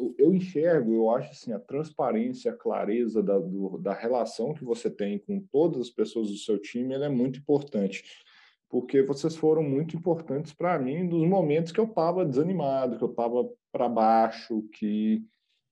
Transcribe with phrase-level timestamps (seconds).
[0.00, 4.64] eu, eu, enxergo, eu acho assim, a transparência, a clareza da, do, da relação que
[4.64, 8.02] você tem com todas as pessoas do seu time, ela é muito importante,
[8.68, 13.10] porque vocês foram muito importantes para mim nos momentos que eu estava desanimado, que eu
[13.10, 15.22] estava para baixo, que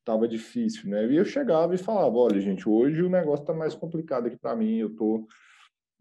[0.00, 1.06] estava difícil, né?
[1.06, 4.56] E eu chegava e falava, olha, gente, hoje o negócio está mais complicado aqui para
[4.56, 5.26] mim, eu tô,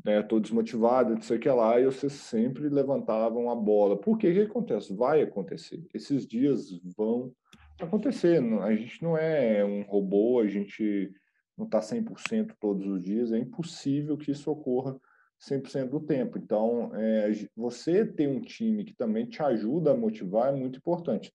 [0.04, 3.98] né, tô desmotivado, não sei o que lá, e vocês sempre levantavam a bola.
[3.98, 4.30] Por quê?
[4.30, 4.94] O que acontece?
[4.94, 5.86] Vai acontecer.
[5.94, 7.34] Esses dias vão
[7.80, 8.42] acontecer.
[8.62, 11.12] A gente não é um robô, a gente
[11.58, 15.00] não está 100% todos os dias, é impossível que isso ocorra
[15.40, 16.38] 100% do tempo.
[16.38, 21.32] Então, é, você ter um time que também te ajuda a motivar é muito importante.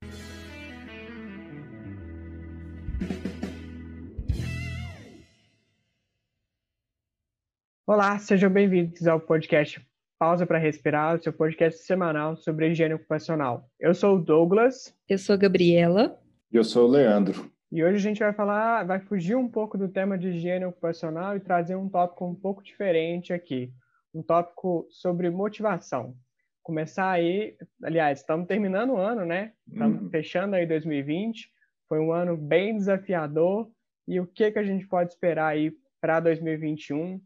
[7.84, 9.84] Olá, sejam bem-vindos ao podcast
[10.18, 13.68] Pausa para Respirar, seu podcast semanal sobre higiene ocupacional.
[13.78, 14.96] Eu sou o Douglas.
[15.08, 16.21] Eu sou a Gabriela.
[16.52, 17.50] Eu sou o Leandro.
[17.72, 21.34] E hoje a gente vai falar, vai fugir um pouco do tema de higiene ocupacional
[21.34, 23.72] e trazer um tópico um pouco diferente aqui.
[24.12, 26.14] Um tópico sobre motivação.
[26.62, 29.54] Começar aí, aliás, estamos terminando o ano, né?
[29.66, 30.10] Estamos uhum.
[30.10, 31.48] fechando aí 2020.
[31.88, 33.70] Foi um ano bem desafiador.
[34.06, 35.72] E o que, que a gente pode esperar aí
[36.02, 37.18] para 2021?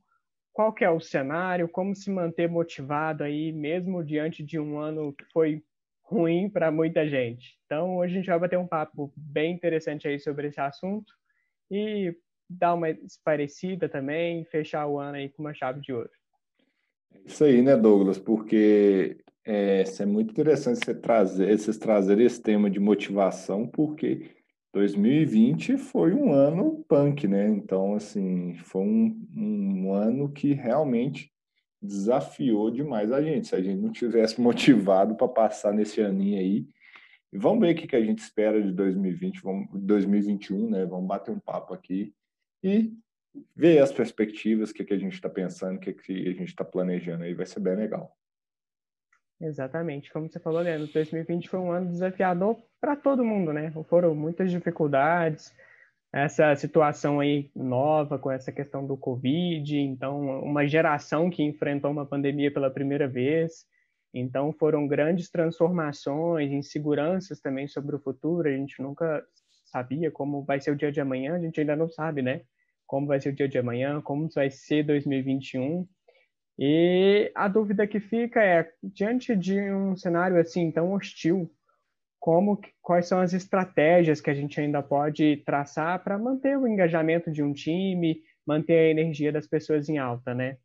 [0.53, 1.69] Qual que é o cenário?
[1.69, 5.65] Como se manter motivado aí, mesmo diante de um ano que foi
[6.07, 7.59] ruim para muita gente.
[7.67, 11.13] Então, hoje a gente vai bater um papo bem interessante aí sobre esse assunto
[11.71, 12.17] e
[12.49, 12.87] dar uma
[13.25, 16.11] parecida também, fechar o ano aí com uma chave de ouro.
[17.25, 18.19] Isso aí, né, Douglas?
[18.19, 24.31] Porque é, é muito interessante você trazer, vocês trazerem esse tema de motivação, porque
[24.73, 27.49] 2020 foi um ano punk, né?
[27.49, 31.33] Então, assim, foi um, um ano que realmente
[31.87, 33.49] desafiou demais a gente.
[33.49, 36.67] Se a gente não tivesse motivado para passar nesse aninho aí,
[37.33, 40.87] e vamos ver o que, que a gente espera de 2020, vamos, 2021, né?
[40.87, 42.15] Vamos bater um papo aqui
[42.63, 42.93] e
[43.55, 46.49] ver as perspectivas, o que, que a gente está pensando, o que, que a gente
[46.49, 48.17] está planejando aí, vai ser bem legal.
[49.39, 53.71] Exatamente, como você falou, Leandro, 2020 foi um ano desafiador para todo mundo, né?
[53.87, 55.55] Foram muitas dificuldades,
[56.13, 62.07] essa situação aí nova com essa questão do Covid, então uma geração que enfrentou uma
[62.07, 63.67] pandemia pela primeira vez,
[64.15, 69.23] então foram grandes transformações, inseguranças também sobre o futuro, a gente nunca
[69.67, 72.43] sabia como vai ser o dia de amanhã, a gente ainda não sabe, né?
[72.87, 75.87] Como vai ser o dia de amanhã, como vai ser 2021.
[76.59, 81.51] E a dúvida que fica é, diante de um cenário assim tão hostil,
[82.27, 87.31] como quais são as estratégias que a gente ainda pode traçar para manter o engajamento
[87.31, 90.57] de um time, manter a energia das pessoas em alta, né?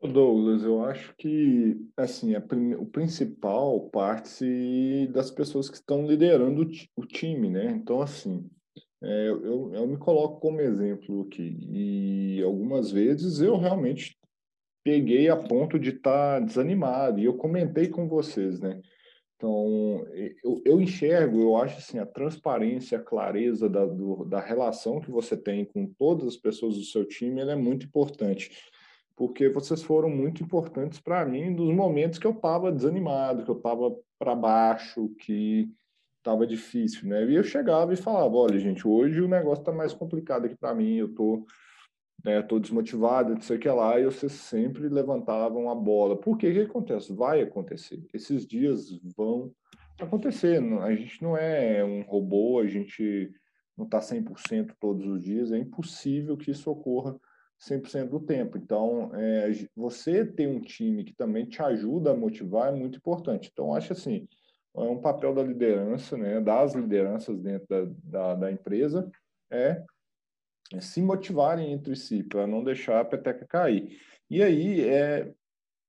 [0.00, 6.62] Douglas, eu acho que assim a prim o principal parte das pessoas que estão liderando
[6.62, 7.66] o, o time, né?
[7.66, 8.48] Então assim,
[9.02, 14.16] é, eu, eu me coloco como exemplo aqui e algumas vezes eu realmente
[14.82, 18.80] peguei a ponto de estar tá desanimado e eu comentei com vocês, né?
[19.40, 20.06] Então,
[20.44, 25.10] eu, eu, enxergo, eu acho assim, a transparência, a clareza da, do, da relação que
[25.10, 28.50] você tem com todas as pessoas do seu time, é muito importante,
[29.16, 33.56] porque vocês foram muito importantes para mim nos momentos que eu estava desanimado, que eu
[33.56, 35.70] estava para baixo, que
[36.18, 37.24] estava difícil, né?
[37.24, 40.74] E eu chegava e falava, olha, gente, hoje o negócio está mais complicado aqui para
[40.74, 41.46] mim, eu estou
[42.24, 46.16] né, tô desmotivado, não sei o que lá, e vocês sempre levantavam a bola.
[46.16, 46.50] Por quê?
[46.50, 47.12] O que acontece?
[47.12, 48.04] Vai acontecer.
[48.12, 49.52] Esses dias vão
[49.98, 50.62] acontecer.
[50.82, 53.32] A gente não é um robô, a gente
[53.76, 57.18] não está 100% todos os dias, é impossível que isso ocorra
[57.60, 58.58] 100% do tempo.
[58.58, 63.50] Então, é, você ter um time que também te ajuda a motivar é muito importante.
[63.52, 64.26] Então, acho assim,
[64.76, 69.10] é um papel da liderança, né, das lideranças dentro da, da, da empresa,
[69.50, 69.82] é
[70.78, 73.98] se motivarem entre si, para não deixar a peteca cair.
[74.28, 75.32] E aí, é,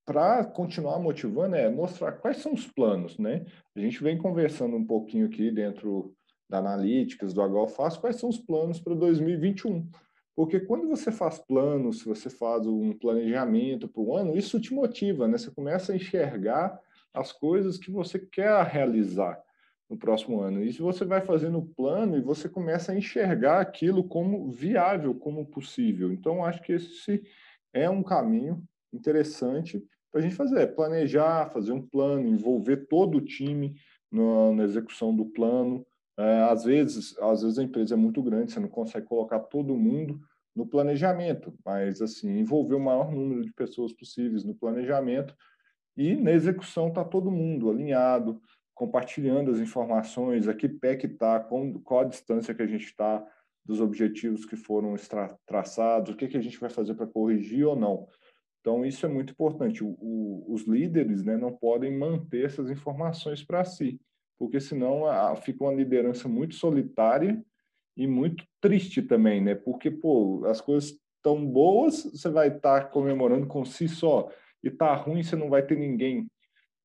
[0.06, 3.46] para continuar motivando, é mostrar quais são os planos, né?
[3.76, 6.14] A gente vem conversando um pouquinho aqui dentro
[6.50, 9.88] da Analytics, do HFAS, quais são os planos para 2021.
[10.36, 15.28] Porque quando você faz planos, você faz um planejamento para o ano, isso te motiva,
[15.28, 15.38] né?
[15.38, 16.80] Você começa a enxergar
[17.14, 19.42] as coisas que você quer realizar
[19.92, 20.64] no próximo ano.
[20.64, 25.46] Isso você vai fazendo o plano e você começa a enxergar aquilo como viável, como
[25.46, 26.14] possível.
[26.14, 27.22] Então, acho que esse
[27.74, 33.18] é um caminho interessante para a gente fazer, é planejar, fazer um plano, envolver todo
[33.18, 33.76] o time
[34.10, 35.86] na, na execução do plano.
[36.18, 39.76] É, às vezes, às vezes a empresa é muito grande, você não consegue colocar todo
[39.76, 40.22] mundo
[40.56, 45.36] no planejamento, mas assim envolver o maior número de pessoas possíveis no planejamento
[45.98, 48.42] e na execução está todo mundo alinhado,
[48.74, 53.26] compartilhando as informações, a que pé que está, qual a distância que a gente está
[53.66, 54.96] dos objetivos que foram
[55.46, 58.08] traçados, o que, que a gente vai fazer para corrigir ou não.
[58.60, 59.84] Então, isso é muito importante.
[59.84, 64.00] O, o, os líderes né, não podem manter essas informações para si,
[64.38, 67.44] porque senão a, fica uma liderança muito solitária
[67.98, 69.56] e muito triste também, né?
[69.56, 74.32] Porque, pô, as coisas estão boas, você vai estar tá comemorando com si só,
[74.64, 76.28] e tá ruim, você não vai ter ninguém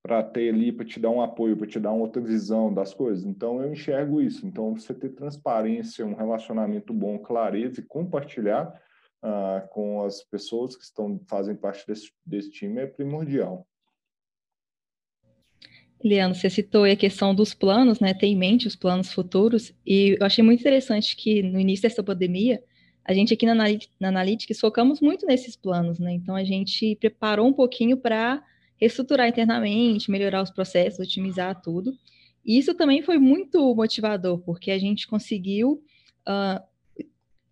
[0.06, 2.94] para ter ali, para te dar um apoio, para te dar uma outra visão das
[2.94, 3.24] coisas.
[3.24, 4.46] Então, eu enxergo isso.
[4.46, 8.72] Então, você ter transparência, um relacionamento bom, clareza e compartilhar
[9.20, 13.66] uh, com as pessoas que estão fazem parte desse, desse time é primordial.
[16.04, 18.14] Leandro, você citou a questão dos planos, né?
[18.14, 22.04] Ter em mente os planos futuros, e eu achei muito interessante que no início dessa
[22.04, 22.62] pandemia,
[23.04, 26.12] a gente aqui na, na Analytics focamos muito nesses planos, né?
[26.12, 28.40] Então a gente preparou um pouquinho para
[28.80, 31.96] reestruturar internamente, melhorar os processos, otimizar tudo.
[32.44, 35.82] E isso também foi muito motivador, porque a gente conseguiu
[36.28, 36.62] uh,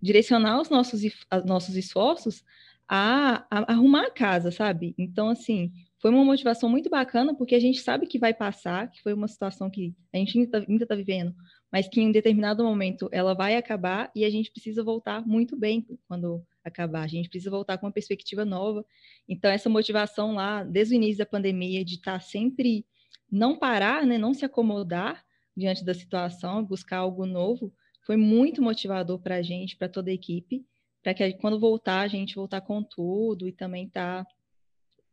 [0.01, 2.45] direcionar os nossos, os nossos esforços
[2.89, 4.95] a, a, arrumar a casa, sabe?
[4.99, 9.03] Então, assim, foi uma motivação muito bacana, porque a gente sabe que vai passar, que
[9.03, 11.35] foi uma situação que a gente ainda está tá vivendo,
[11.73, 15.57] mas que em um determinado momento ela vai acabar e a gente precisa voltar muito
[15.57, 17.03] bem quando acabar.
[17.03, 18.85] A gente precisa voltar com uma perspectiva nova.
[19.29, 22.87] Então, essa motivação lá, desde o início da pandemia, de estar tá sempre
[23.31, 25.25] não parar, né, não se acomodar
[25.57, 27.73] diante da situação, buscar algo novo,
[28.05, 30.65] foi muito motivador para a gente, para toda a equipe,
[31.03, 34.31] para que quando voltar, a gente voltar com tudo e também estar tá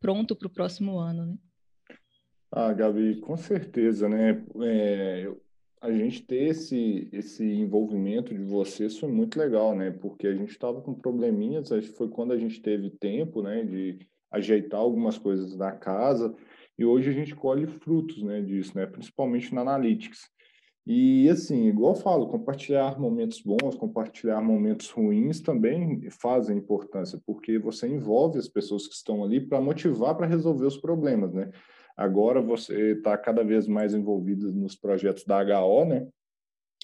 [0.00, 1.38] pronto para o próximo ano, né?
[2.50, 4.44] Ah, Gabi, com certeza, né?
[4.62, 5.32] É,
[5.82, 9.90] a gente ter esse, esse envolvimento de vocês foi muito legal, né?
[9.90, 13.98] Porque a gente estava com probleminhas, foi quando a gente teve tempo, né, de
[14.30, 16.32] ajeitar algumas coisas da casa,
[16.78, 20.20] e hoje a gente colhe frutos, né, disso, né, principalmente na Analytics.
[20.86, 27.58] E assim, igual eu falo, compartilhar momentos bons, compartilhar momentos ruins também fazem importância, porque
[27.58, 31.50] você envolve as pessoas que estão ali para motivar para resolver os problemas, né?
[32.02, 36.08] Agora você está cada vez mais envolvido nos projetos da HO, né?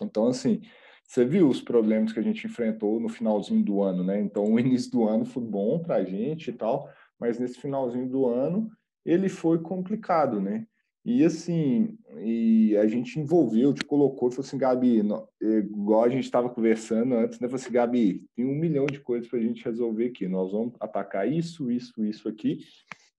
[0.00, 0.60] Então, assim,
[1.04, 4.20] você viu os problemas que a gente enfrentou no finalzinho do ano, né?
[4.20, 6.88] Então, o início do ano foi bom para a gente e tal,
[7.18, 8.70] mas nesse finalzinho do ano
[9.04, 10.64] ele foi complicado, né?
[11.04, 15.02] E assim, e a gente envolveu, te colocou, falou assim, Gabi,
[15.40, 17.48] igual a gente estava conversando antes, né?
[17.48, 20.28] Falou assim, Gabi, tem um milhão de coisas para a gente resolver aqui.
[20.28, 22.60] Nós vamos atacar isso, isso, isso aqui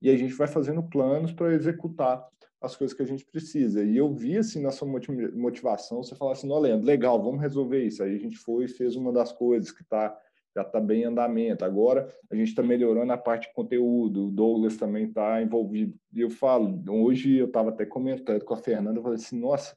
[0.01, 2.27] e a gente vai fazendo planos para executar
[2.61, 3.83] as coisas que a gente precisa.
[3.83, 7.83] E eu vi, assim, na sua motivação, você falar assim, não, Leandro, legal, vamos resolver
[7.83, 8.03] isso.
[8.03, 10.17] Aí a gente foi e fez uma das coisas que tá,
[10.55, 11.63] já está bem em andamento.
[11.63, 15.97] Agora a gente está melhorando a parte de conteúdo, o Douglas também está envolvido.
[16.13, 19.75] E eu falo, hoje eu estava até comentando com a Fernanda, eu falei assim, nossa,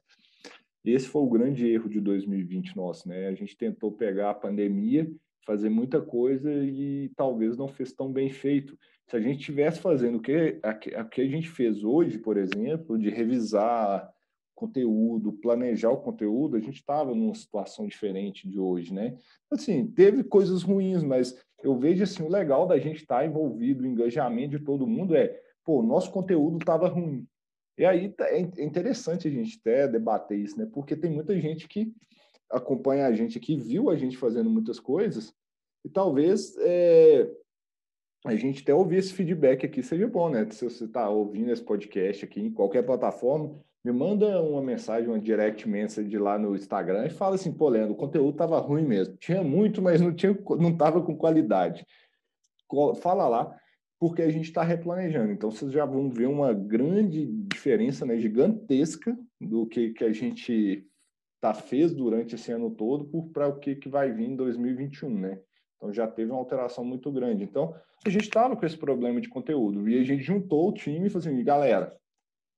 [0.83, 3.27] esse foi o grande erro de 2020 nosso, né?
[3.27, 5.09] A gente tentou pegar a pandemia,
[5.45, 8.77] fazer muita coisa e talvez não fez tão bem feito.
[9.09, 12.37] Se a gente estivesse fazendo o que, a, a que a gente fez hoje, por
[12.37, 14.11] exemplo, de revisar
[14.55, 19.17] conteúdo, planejar o conteúdo, a gente estava numa situação diferente de hoje, né?
[19.51, 23.83] Assim, teve coisas ruins, mas eu vejo assim, o legal da gente estar tá envolvido,
[23.83, 27.27] o engajamento de todo mundo é, pô, nosso conteúdo estava ruim.
[27.77, 30.67] E aí tá, é, é interessante a gente até debater isso, né?
[30.71, 31.91] Porque tem muita gente que
[32.49, 35.33] acompanha a gente aqui, viu a gente fazendo muitas coisas,
[35.83, 37.29] e talvez é,
[38.23, 40.47] a gente até ouvir esse feedback aqui seja bom, né?
[40.49, 43.53] Se você está ouvindo esse podcast aqui em qualquer plataforma,
[43.83, 47.93] me manda uma mensagem, uma direct message lá no Instagram e fala assim, pô, Leandro,
[47.93, 49.17] o conteúdo estava ruim mesmo.
[49.17, 51.85] Tinha muito, mas não tinha, não estava com qualidade.
[53.01, 53.55] Fala lá,
[53.99, 55.33] porque a gente está replanejando.
[55.33, 60.87] Então, vocês já vão ver uma grande diferença, né, gigantesca do que, que a gente
[61.41, 65.39] tá, fez durante esse ano todo para o que, que vai vir em 2021, né?
[65.77, 67.43] Então já teve uma alteração muito grande.
[67.43, 67.75] Então
[68.05, 71.09] a gente estava com esse problema de conteúdo e a gente juntou o time e
[71.09, 71.95] falou assim, galera,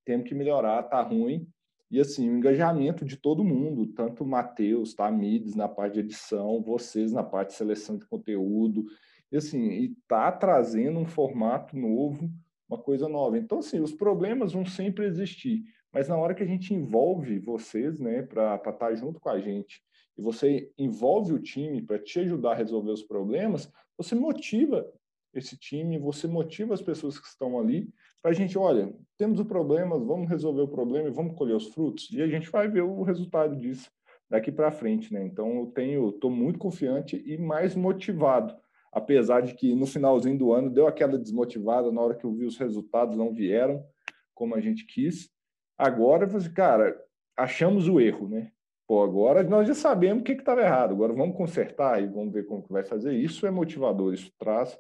[0.06, 1.48] temos que melhorar, tá ruim.
[1.90, 6.00] E assim, o engajamento de todo mundo, tanto o Matheus, tá, Mides na parte de
[6.02, 8.86] edição, vocês na parte de seleção de conteúdo,
[9.32, 12.30] e assim, e tá trazendo um formato novo,
[12.68, 13.38] uma coisa nova.
[13.38, 18.00] Então, assim, os problemas vão sempre existir, mas na hora que a gente envolve vocês,
[18.00, 19.82] né, para estar tá junto com a gente
[20.18, 24.86] e você envolve o time para te ajudar a resolver os problemas, você motiva
[25.34, 27.90] esse time, você motiva as pessoas que estão ali
[28.22, 31.68] para a gente, olha, temos o problema, vamos resolver o problema e vamos colher os
[31.68, 33.92] frutos, e a gente vai ver o resultado disso
[34.30, 35.24] daqui para frente, né?
[35.24, 38.56] Então eu tenho, estou muito confiante e mais motivado,
[38.92, 42.46] apesar de que no finalzinho do ano deu aquela desmotivada na hora que eu vi
[42.46, 43.86] os resultados não vieram
[44.34, 45.30] como a gente quis,
[45.78, 46.98] Agora, cara,
[47.36, 48.52] achamos o erro, né?
[48.88, 52.46] Pô, agora nós já sabemos o que estava errado, agora vamos consertar e vamos ver
[52.46, 53.14] como que vai fazer.
[53.14, 54.80] Isso é motivador, isso traz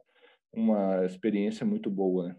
[0.54, 2.36] uma experiência muito boa, né?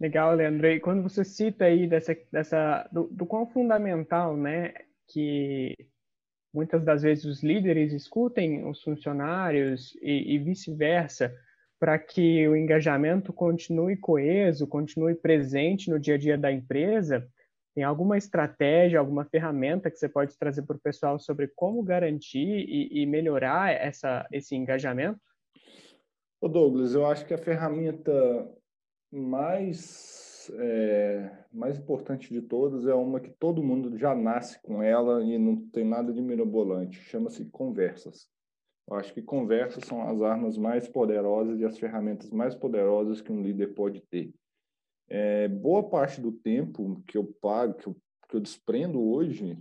[0.00, 0.66] Legal, Leandro.
[0.66, 4.74] E quando você cita aí dessa, dessa do, do quão fundamental, né,
[5.08, 5.74] que
[6.52, 11.34] muitas das vezes os líderes escutem os funcionários e, e vice-versa,
[11.84, 17.28] para que o engajamento continue coeso, continue presente no dia a dia da empresa?
[17.74, 22.64] Tem alguma estratégia, alguma ferramenta que você pode trazer para o pessoal sobre como garantir
[22.66, 25.20] e, e melhorar essa, esse engajamento?
[26.40, 28.50] Ô Douglas, eu acho que a ferramenta
[29.12, 35.22] mais, é, mais importante de todas é uma que todo mundo já nasce com ela
[35.22, 36.98] e não tem nada de mirabolante.
[36.98, 38.26] Chama-se conversas.
[38.88, 43.32] Eu acho que conversas são as armas mais poderosas e as ferramentas mais poderosas que
[43.32, 44.32] um líder pode ter.
[45.08, 47.96] É, boa parte do tempo que eu pago, que eu,
[48.28, 49.58] que eu desprendo hoje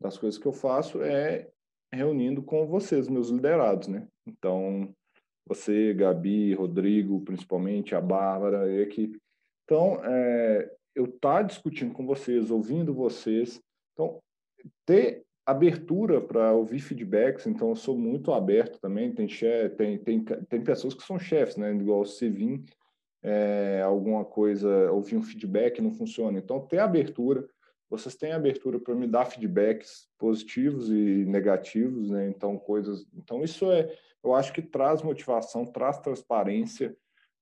[0.00, 1.50] das coisas que eu faço é
[1.92, 4.06] reunindo com vocês, meus liderados, né?
[4.26, 4.94] Então,
[5.46, 9.18] você, Gabi, Rodrigo, principalmente, a Bárbara, a equipe.
[9.64, 13.60] Então, é, eu estar tá discutindo com vocês, ouvindo vocês.
[13.92, 14.18] Então,
[14.86, 19.10] ter abertura para ouvir feedbacks, então eu sou muito aberto também.
[19.14, 21.72] Tem, chef, tem, tem, tem pessoas que são chefes, né?
[21.74, 22.62] Igual você vir
[23.22, 26.38] é, alguma coisa, ouvir um feedback não funciona.
[26.38, 27.48] Então, ter abertura,
[27.88, 32.28] vocês têm abertura para me dar feedbacks positivos e negativos, né?
[32.28, 33.06] Então, coisas.
[33.14, 33.90] Então, isso é,
[34.22, 36.94] eu acho que traz motivação, traz transparência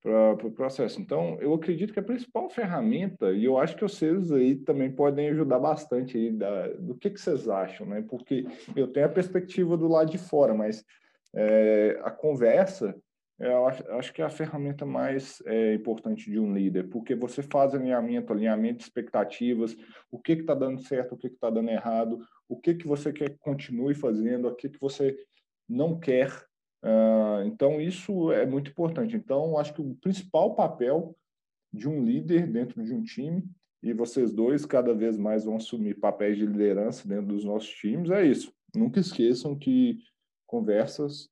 [0.06, 1.00] para o pro processo.
[1.00, 5.30] Então, eu acredito que a principal ferramenta, e eu acho que vocês aí também podem
[5.30, 8.04] ajudar bastante aí da, do que, que vocês acham, né?
[8.08, 8.46] Porque
[8.76, 10.84] eu tenho a perspectiva do lado de fora, mas
[11.34, 12.94] é, a conversa,
[13.40, 17.42] eu acho, acho, que é a ferramenta mais é, importante de um líder, porque você
[17.42, 19.76] faz alinhamento, alinhamento de expectativas,
[20.08, 23.30] o que está dando certo, o que está dando errado, o que, que você quer
[23.30, 25.16] que continue fazendo, o que, que você
[25.68, 26.30] não quer
[27.44, 29.16] então, isso é muito importante.
[29.16, 31.16] Então, acho que o principal papel
[31.72, 33.44] de um líder dentro de um time,
[33.82, 38.10] e vocês dois cada vez mais vão assumir papéis de liderança dentro dos nossos times,
[38.10, 38.52] é isso.
[38.74, 39.98] Nunca esqueçam que
[40.46, 41.28] conversas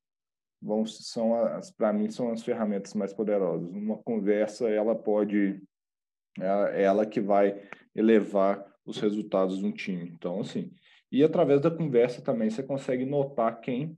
[0.61, 3.69] vão são as para mim são as ferramentas mais poderosas.
[3.69, 5.63] Uma conversa ela pode
[6.41, 7.63] é ela que vai
[7.95, 10.11] elevar os resultados de um time.
[10.11, 10.73] Então assim,
[11.13, 13.97] e através da conversa também você consegue notar quem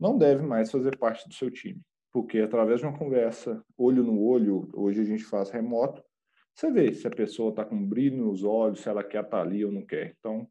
[0.00, 1.80] não deve mais fazer parte do seu time.
[2.12, 6.02] Porque através de uma conversa, olho no olho, hoje a gente faz remoto,
[6.54, 9.42] você vê se a pessoa está com brilho nos olhos, se ela quer estar tá
[9.42, 10.16] ali ou não quer.
[10.18, 10.48] Então,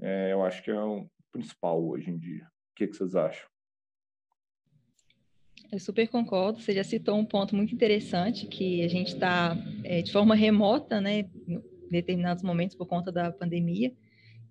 [0.00, 2.44] é, eu acho que é o principal hoje em dia.
[2.44, 3.46] O que, que vocês acham?
[5.70, 6.60] Eu super concordo.
[6.60, 11.00] Você já citou um ponto muito interessante que a gente está é, de forma remota,
[11.00, 13.92] né, em determinados momentos por conta da pandemia.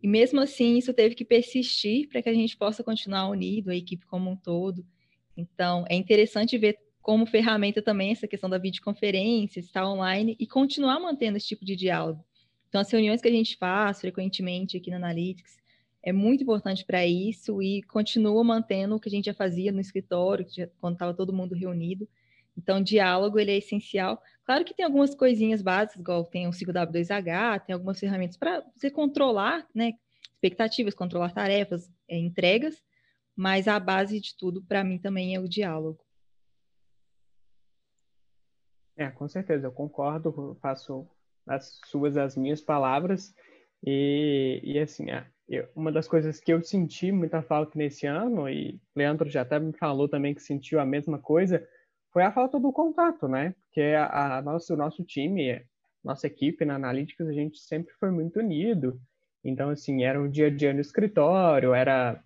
[0.04, 3.76] E mesmo assim, isso teve que persistir para que a gente possa continuar unido, a
[3.76, 4.86] equipe como um todo.
[5.38, 11.00] Então, é interessante ver como ferramenta também essa questão da videoconferência, estar online e continuar
[11.00, 12.22] mantendo esse tipo de diálogo.
[12.68, 15.58] Então, as reuniões que a gente faz frequentemente aqui na Analytics
[16.02, 19.80] é muito importante para isso e continua mantendo o que a gente já fazia no
[19.80, 20.46] escritório,
[20.82, 22.10] quando estava todo mundo reunido.
[22.58, 24.22] Então, diálogo ele é essencial.
[24.46, 28.92] Claro que tem algumas coisinhas básicas, igual tem o 5W2H, tem algumas ferramentas para você
[28.92, 29.94] controlar né,
[30.34, 32.84] expectativas, controlar tarefas, é, entregas,
[33.36, 36.04] mas a base de tudo, para mim, também é o diálogo.
[38.98, 41.08] É, com certeza, eu concordo, faço
[41.48, 43.34] as suas, as minhas palavras,
[43.86, 48.48] e, e assim, é, eu, uma das coisas que eu senti muita falta nesse ano,
[48.50, 51.66] e Leandro já até me falou também que sentiu a mesma coisa,
[52.14, 53.56] foi a falta do contato, né?
[53.66, 55.66] Porque a, a nosso, o nosso time,
[56.04, 59.02] nossa equipe na Analytics, a gente sempre foi muito unido.
[59.44, 62.24] Então, assim, era o dia a dia no escritório, era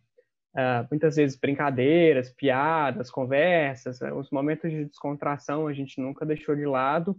[0.53, 6.53] uh, muitas vezes brincadeiras, piadas, conversas, uh, os momentos de descontração a gente nunca deixou
[6.53, 7.17] de lado.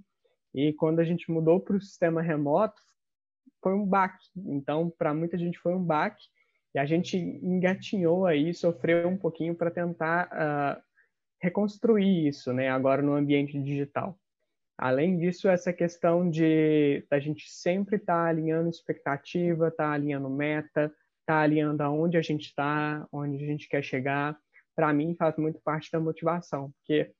[0.54, 2.80] E quando a gente mudou para o sistema remoto,
[3.62, 4.26] foi um baque.
[4.36, 6.22] Então, para muita gente foi um baque.
[6.74, 10.87] E a gente engatinhou aí, sofreu um pouquinho para tentar uh,
[11.40, 14.18] reconstruir isso, né, agora no ambiente digital.
[14.76, 20.30] Além disso, essa questão de a gente sempre estar tá alinhando expectativa, estar tá alinhando
[20.30, 20.92] meta,
[21.26, 24.38] tá alinhando aonde a gente está, onde a gente quer chegar,
[24.76, 27.10] para mim faz muito parte da motivação, porque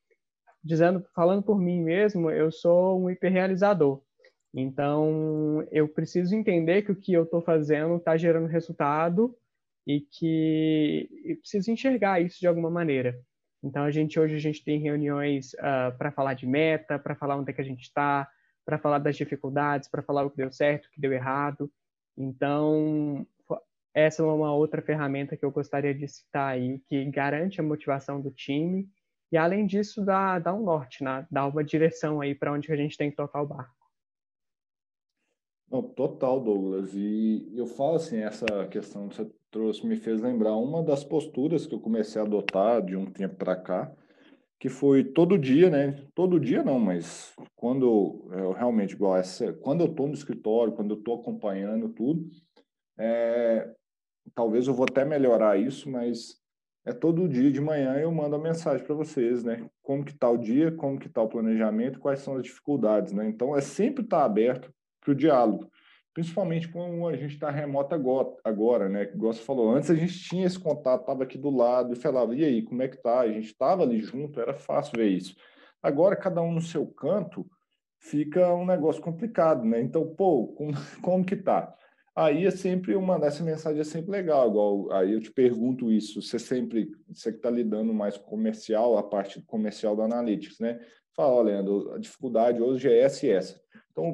[0.63, 4.01] dizendo, falando por mim mesmo, eu sou um hiperrealizador.
[4.55, 9.37] Então, eu preciso entender que o que eu estou fazendo está gerando resultado
[9.87, 13.19] e que eu preciso enxergar isso de alguma maneira.
[13.63, 17.17] Então, a gente hoje a gente tem reuniões uh, ah, para falar de meta, para
[17.17, 18.29] falar onde é que a gente está,
[18.65, 21.71] para falar das dificuldades, para falar o que deu certo, o que deu errado.
[22.17, 23.27] Então,
[23.93, 28.21] essa é uma outra ferramenta que eu gostaria de citar aí, que garante a motivação
[28.21, 28.89] do time
[29.31, 31.27] e, além disso, dá, dá um norte, né?
[31.31, 33.75] dá uma direção aí para onde a gente tem que tocar o barco.
[35.71, 36.95] Não, total, Douglas.
[36.95, 41.67] E eu falo assim, essa questão que você trouxe me fez lembrar uma das posturas
[41.67, 43.93] que eu comecei a adotar de um tempo para cá,
[44.59, 46.05] que foi todo dia, né?
[46.15, 50.95] Todo dia não, mas quando eu realmente igual essa, quando eu estou no escritório, quando
[50.95, 52.29] eu estou acompanhando tudo,
[52.99, 53.73] é,
[54.35, 56.37] talvez eu vou até melhorar isso, mas
[56.85, 59.69] é todo dia de manhã eu mando a mensagem para vocês, né?
[59.83, 63.29] Como que está o dia, como que está o planejamento, quais são as dificuldades, né?
[63.29, 65.71] Então é sempre estar tá aberto para o diálogo,
[66.19, 67.95] principalmente quando a gente está remoto
[68.43, 69.05] agora, né?
[69.05, 72.35] Igual você falou, antes a gente tinha esse contato, estava aqui do lado e falava,
[72.35, 73.21] e aí, como é que tá?
[73.21, 75.37] A gente estava ali junto, era fácil ver isso.
[75.81, 77.47] Agora, cada um no seu canto,
[78.01, 79.81] fica um negócio complicado, né?
[79.81, 81.73] Então, pô, como, como que tá?
[82.17, 86.21] Aí é sempre uma essa mensagem é sempre legal, igual aí eu te pergunto isso,
[86.21, 90.81] você sempre, você que está lidando mais com comercial, a parte comercial do Analytics, né?
[91.19, 93.61] Fala, olha, Leandro, a dificuldade hoje é essa e essa.
[93.91, 94.05] Então,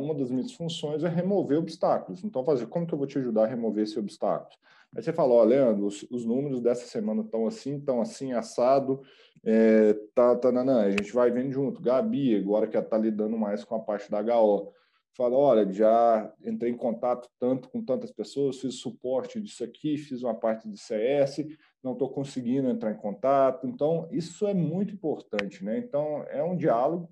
[0.00, 2.24] uma das minhas funções é remover obstáculos.
[2.24, 4.56] Então, fazer como que eu vou te ajudar a remover esse obstáculo?
[4.96, 9.02] Aí você fala, ó, Leandro, os, os números dessa semana estão assim, estão assim, assado,
[9.44, 11.82] é, tá, tá, não, não, a gente vai vendo junto.
[11.82, 14.72] Gabi, agora que ela está lidando mais com a parte da HO,
[15.14, 20.22] fala, olha, já entrei em contato tanto com tantas pessoas, fiz suporte disso aqui, fiz
[20.22, 21.44] uma parte de CS,
[21.84, 23.66] não estou conseguindo entrar em contato.
[23.66, 25.78] Então, isso é muito importante, né?
[25.78, 27.10] Então, é um diálogo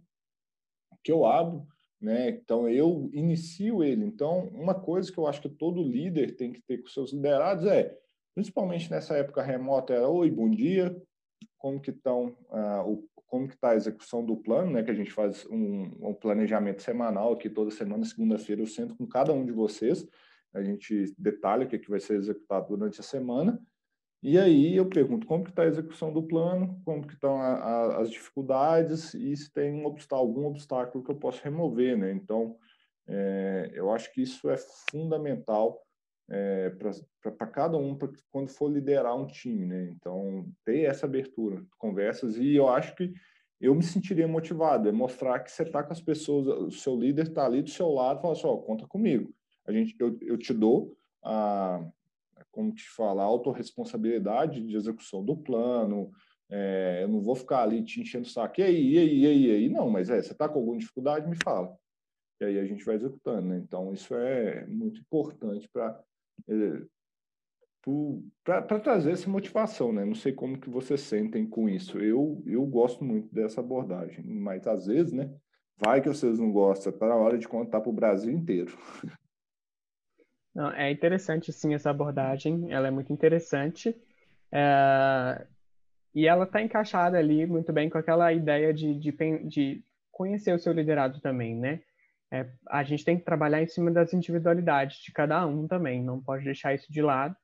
[1.05, 1.67] que eu abro
[2.03, 2.31] né?
[2.31, 4.05] Então eu inicio ele.
[4.05, 7.65] Então uma coisa que eu acho que todo líder tem que ter com seus liderados
[7.65, 7.97] é,
[8.35, 11.01] principalmente nessa época remota, é oi, bom dia,
[11.57, 14.83] como que estão ah, o como que está a execução do plano, né?
[14.83, 19.07] Que a gente faz um, um planejamento semanal aqui toda semana, segunda-feira eu sento com
[19.07, 20.07] cada um de vocês,
[20.53, 23.59] a gente detalha o que, é que vai ser executado durante a semana
[24.23, 28.09] e aí eu pergunto como que está a execução do plano, como que estão as
[28.09, 32.13] dificuldades e se tem um algum obstáculo que eu posso remover, né?
[32.13, 32.57] Então,
[33.09, 34.57] é, eu acho que isso é
[34.91, 35.83] fundamental
[36.31, 36.71] é,
[37.37, 39.91] para cada um pra, quando for liderar um time, né?
[39.91, 43.13] Então, ter essa abertura, conversas e eu acho que
[43.61, 47.29] eu me sentiria motivado, é mostrar que você está com as pessoas, o seu líder
[47.29, 49.35] está ali do seu lado, fala assim, ó, conta comigo,
[49.67, 51.85] a gente, eu, eu te dou a
[52.53, 56.11] como te falar, autorresponsabilidade de execução do plano.
[56.49, 58.61] É, eu não vou ficar ali te enchendo o saco.
[58.61, 59.69] E aí, e aí, e aí, e aí?
[59.69, 61.75] Não, mas é, você está com alguma dificuldade, me fala.
[62.41, 63.49] E aí a gente vai executando.
[63.49, 63.59] Né?
[63.59, 65.99] Então, isso é muito importante para
[66.49, 66.83] é,
[68.45, 70.05] para trazer essa motivação, né?
[70.05, 71.99] Não sei como que vocês sentem com isso.
[71.99, 75.29] Eu, eu gosto muito dessa abordagem, mas às vezes, né?
[75.77, 78.77] Vai que vocês não gostam, está na hora de contar para o Brasil inteiro.
[80.55, 82.71] Não, é interessante, sim, essa abordagem.
[82.73, 83.95] Ela é muito interessante.
[84.53, 85.47] É...
[86.15, 89.13] E ela está encaixada ali muito bem com aquela ideia de, de,
[89.49, 91.83] de conhecer o seu liderado também, né?
[92.31, 96.23] É, a gente tem que trabalhar em cima das individualidades de cada um também, não
[96.23, 97.37] pode deixar isso de lado.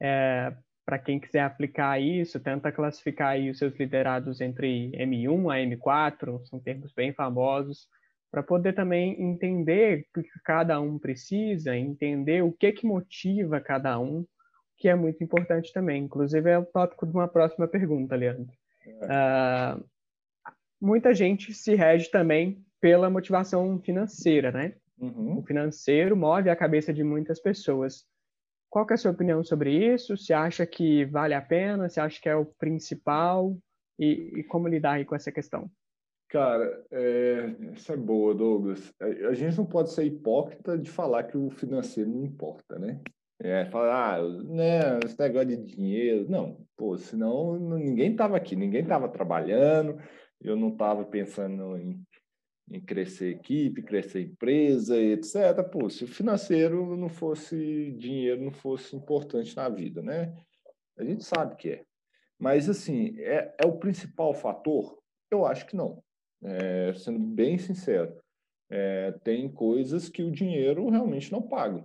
[0.00, 5.58] É, Para quem quiser aplicar isso, tenta classificar aí os seus liderados entre M1 a
[5.58, 7.88] M4, são termos bem famosos
[8.30, 13.98] para poder também entender o que cada um precisa, entender o que que motiva cada
[13.98, 14.24] um,
[14.76, 16.04] que é muito importante também.
[16.04, 18.52] Inclusive é o tópico de uma próxima pergunta, Leandro.
[18.86, 19.84] Uh,
[20.80, 24.74] muita gente se rege também pela motivação financeira, né?
[24.98, 25.38] Uhum.
[25.38, 28.04] O financeiro move a cabeça de muitas pessoas.
[28.68, 30.16] Qual é a sua opinião sobre isso?
[30.16, 31.88] Você acha que vale a pena?
[31.88, 33.56] Você acha que é o principal?
[33.98, 35.70] E, e como lidar com essa questão?
[36.30, 38.94] Cara, é, essa é boa, Douglas.
[39.00, 43.00] A gente não pode ser hipócrita de falar que o financeiro não importa, né?
[43.40, 46.30] É, falar, ah, né, esse negócio de dinheiro.
[46.30, 50.00] Não, pô, senão ninguém estava aqui, ninguém estava trabalhando,
[50.40, 52.00] eu não estava pensando em,
[52.70, 55.64] em crescer equipe, crescer empresa, etc.
[55.68, 60.32] Pô, se o financeiro não fosse dinheiro, não fosse importante na vida, né?
[60.96, 61.84] A gente sabe que é.
[62.38, 64.96] Mas, assim, é, é o principal fator?
[65.28, 66.00] Eu acho que não.
[66.42, 68.18] É, sendo bem sincero,
[68.70, 71.84] é, tem coisas que o dinheiro realmente não paga.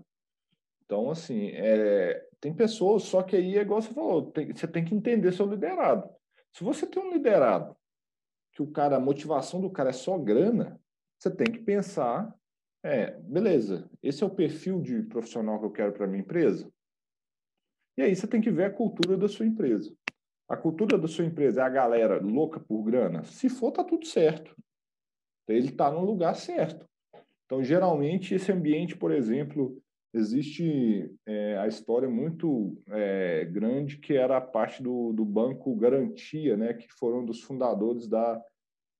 [0.85, 4.85] Então, assim, é, tem pessoas, só que aí é igual você falou, tem, você tem
[4.85, 6.07] que entender seu liderado.
[6.53, 7.75] Se você tem um liderado
[8.53, 10.79] que o cara, a motivação do cara é só grana,
[11.19, 12.33] você tem que pensar,
[12.83, 16.71] é, beleza, esse é o perfil de profissional que eu quero para minha empresa.
[17.97, 19.95] E aí você tem que ver a cultura da sua empresa.
[20.47, 23.23] A cultura da sua empresa é a galera louca por grana?
[23.23, 24.55] Se for, tá tudo certo.
[25.47, 26.86] Ele está no lugar certo.
[27.45, 29.79] Então, geralmente, esse ambiente, por exemplo,
[30.13, 36.55] existe é, a história muito é, grande que era a parte do, do Banco Garantia,
[36.55, 38.41] né, que foram dos fundadores da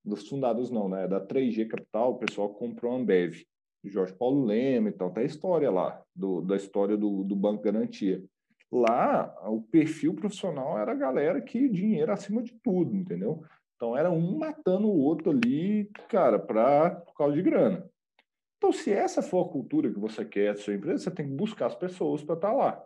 [0.04, 3.42] dos fundadores não, né, da 3G Capital, o pessoal comprou a Ambev,
[3.84, 8.24] Jorge Paulo Lema, então tem a história lá do, da história do, do Banco Garantia.
[8.72, 13.44] Lá, o perfil profissional era a galera que dinheiro acima de tudo, entendeu?
[13.76, 17.88] Então era um matando o outro ali, cara, para por causa de grana.
[18.58, 21.36] Então, se essa for a cultura que você quer da sua empresa, você tem que
[21.36, 22.86] buscar as pessoas para estar tá lá.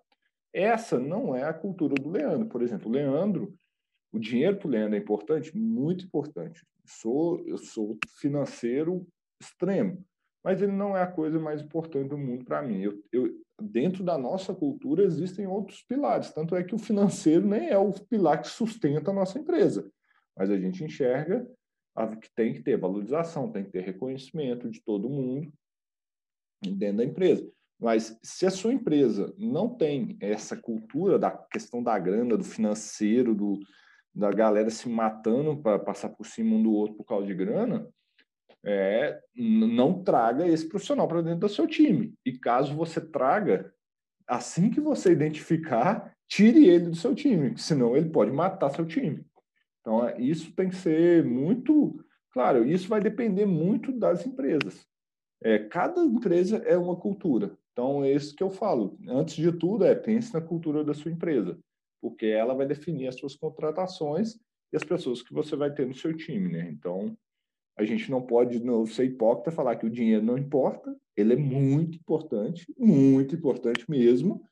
[0.54, 2.48] Essa não é a cultura do Leandro.
[2.50, 3.54] Por exemplo, o Leandro,
[4.12, 5.56] o dinheiro para o Leandro é importante?
[5.56, 6.66] Muito importante.
[6.86, 9.08] Sou, eu sou financeiro
[9.40, 10.04] extremo,
[10.44, 12.82] mas ele não é a coisa mais importante do mundo para mim.
[12.82, 13.28] Eu, eu,
[13.62, 17.92] dentro da nossa cultura existem outros pilares, tanto é que o financeiro nem é o
[17.92, 19.90] pilar que sustenta a nossa empresa,
[20.36, 21.48] mas a gente enxerga
[22.22, 25.52] que tem que ter valorização, tem que ter reconhecimento de todo mundo,
[26.62, 27.52] dentro da empresa.
[27.80, 33.34] Mas se a sua empresa não tem essa cultura da questão da grana, do financeiro,
[33.34, 33.60] do,
[34.14, 37.88] da galera se matando para passar por cima um do outro por causa de grana,
[38.64, 42.14] é, não traga esse profissional para dentro do seu time.
[42.26, 43.74] E caso você traga,
[44.28, 49.26] assim que você identificar, tire ele do seu time, senão ele pode matar seu time.
[49.82, 52.66] Então, é, isso tem que ser muito claro.
[52.66, 54.86] Isso vai depender muito das empresas.
[55.42, 57.58] É, cada empresa é uma cultura.
[57.72, 58.98] Então, é isso que eu falo.
[59.08, 61.58] Antes de tudo, é pense na cultura da sua empresa,
[62.02, 64.36] porque ela vai definir as suas contratações
[64.72, 66.70] e as pessoas que você vai ter no seu time, né?
[66.70, 67.18] Então,
[67.80, 70.94] a gente não pode ser hipócrita falar que o dinheiro não importa.
[71.16, 74.44] Ele é muito importante, muito importante mesmo.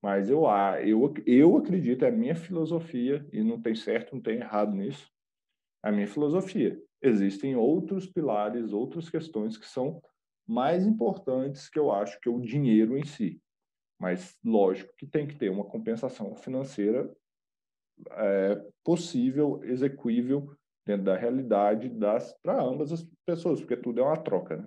[0.00, 0.44] Mas eu,
[0.84, 5.10] eu, eu acredito, é a minha filosofia, e não tem certo, não tem errado nisso,
[5.82, 6.80] a minha filosofia.
[7.02, 10.00] Existem outros pilares, outras questões que são
[10.46, 13.40] mais importantes que eu acho que é o dinheiro em si.
[13.98, 17.12] Mas, lógico que tem que ter uma compensação financeira
[18.12, 24.16] é, possível, execuível dentro da realidade das para ambas as pessoas, porque tudo é uma
[24.16, 24.56] troca.
[24.56, 24.66] Né?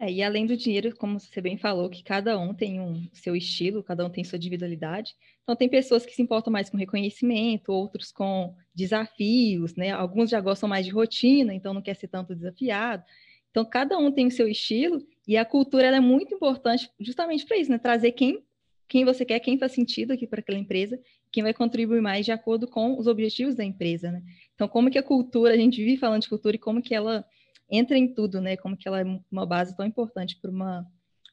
[0.00, 3.34] É, e além do dinheiro, como você bem falou, que cada um tem um seu
[3.34, 5.16] estilo, cada um tem sua individualidade.
[5.42, 9.90] Então, tem pessoas que se importam mais com reconhecimento, outros com desafios, né?
[9.90, 13.02] Alguns já gostam mais de rotina, então não quer ser tanto desafiado.
[13.50, 17.56] Então, cada um tem o seu estilo e a cultura é muito importante justamente para
[17.56, 17.78] isso, né?
[17.78, 18.44] Trazer quem,
[18.86, 22.32] quem você quer, quem faz sentido aqui para aquela empresa, quem vai contribuir mais de
[22.32, 24.22] acordo com os objetivos da empresa, né?
[24.54, 27.24] Então, como que a cultura, a gente vive falando de cultura e como que ela
[27.70, 28.56] entra em tudo, né?
[28.56, 30.86] Como que ela é uma base tão importante para uma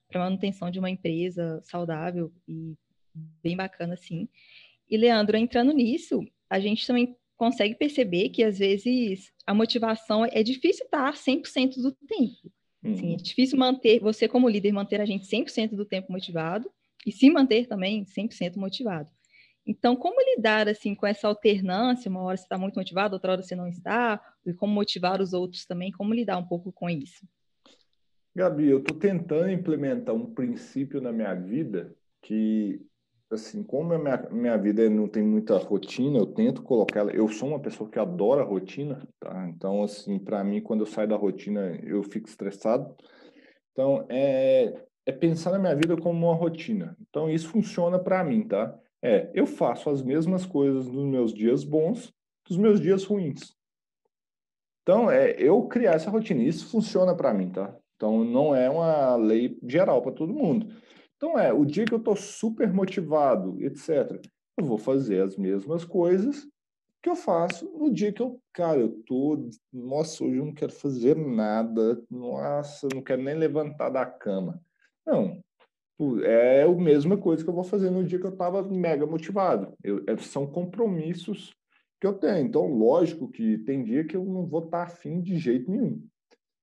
[0.08, 2.76] para manutenção de uma empresa saudável e
[3.42, 4.30] bem bacana, assim.
[4.90, 10.44] E Leandro, entrando nisso, a gente também consegue perceber que às vezes a motivação é
[10.44, 12.52] difícil estar 100% do tempo.
[12.84, 13.18] Assim, é uhum.
[13.18, 16.70] difícil manter, você como líder, manter a gente 100% do tempo motivado
[17.06, 19.10] e se manter também 100% motivado.
[19.66, 22.10] Então, como lidar assim com essa alternância?
[22.10, 25.34] Uma hora você está muito motivado, outra hora você não está, e como motivar os
[25.34, 25.92] outros também?
[25.92, 27.26] Como lidar um pouco com isso?
[28.36, 32.86] Gabi, eu estou tentando implementar um princípio na minha vida que,
[33.32, 37.12] assim, como a minha, minha vida não tem muita rotina, eu tento colocar ela.
[37.12, 39.48] Eu sou uma pessoa que adora rotina, tá?
[39.48, 42.94] Então, assim, para mim, quando eu saio da rotina, eu fico estressado.
[43.72, 46.96] Então, é, é pensar na minha vida como uma rotina.
[47.10, 48.78] Então, isso funciona para mim, tá?
[49.06, 52.12] É, eu faço as mesmas coisas nos meus dias bons
[52.48, 53.56] dos meus dias ruins.
[54.82, 56.42] Então, é eu criar essa rotina.
[56.42, 57.78] Isso funciona para mim, tá?
[57.96, 60.74] Então, não é uma lei geral para todo mundo.
[61.18, 64.20] Então, é, o dia que eu estou super motivado, etc.,
[64.58, 66.48] eu vou fazer as mesmas coisas
[67.04, 70.72] que eu faço no dia que eu, cara, eu tô, nossa, hoje eu não quero
[70.72, 74.60] fazer nada, nossa, não quero nem levantar da cama.
[75.06, 75.44] Não,
[76.24, 79.74] é a mesma coisa que eu vou fazer no dia que eu estava mega motivado.
[79.84, 81.56] Eu, é, são compromissos
[82.00, 82.46] que eu tenho.
[82.46, 86.06] Então, lógico que tem dia que eu não vou estar tá afim de jeito nenhum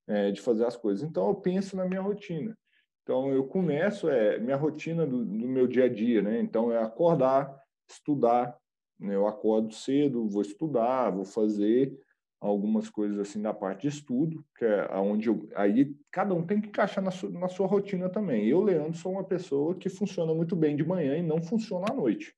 [0.06, 1.02] é, de fazer as coisas.
[1.02, 2.56] Então, eu penso na minha rotina.
[3.02, 6.40] Então, eu começo, é, minha rotina do, do meu dia a dia, né?
[6.40, 8.56] Então, é acordar, estudar.
[8.98, 9.14] Né?
[9.14, 11.98] Eu acordo cedo, vou estudar, vou fazer
[12.42, 16.60] algumas coisas assim da parte de estudo, que é aonde eu, aí cada um tem
[16.60, 18.48] que encaixar na sua, na sua rotina também.
[18.48, 21.94] Eu, Leandro, sou uma pessoa que funciona muito bem de manhã e não funciona à
[21.94, 22.34] noite.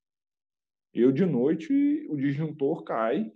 [0.93, 3.33] Eu de noite o disjuntor cai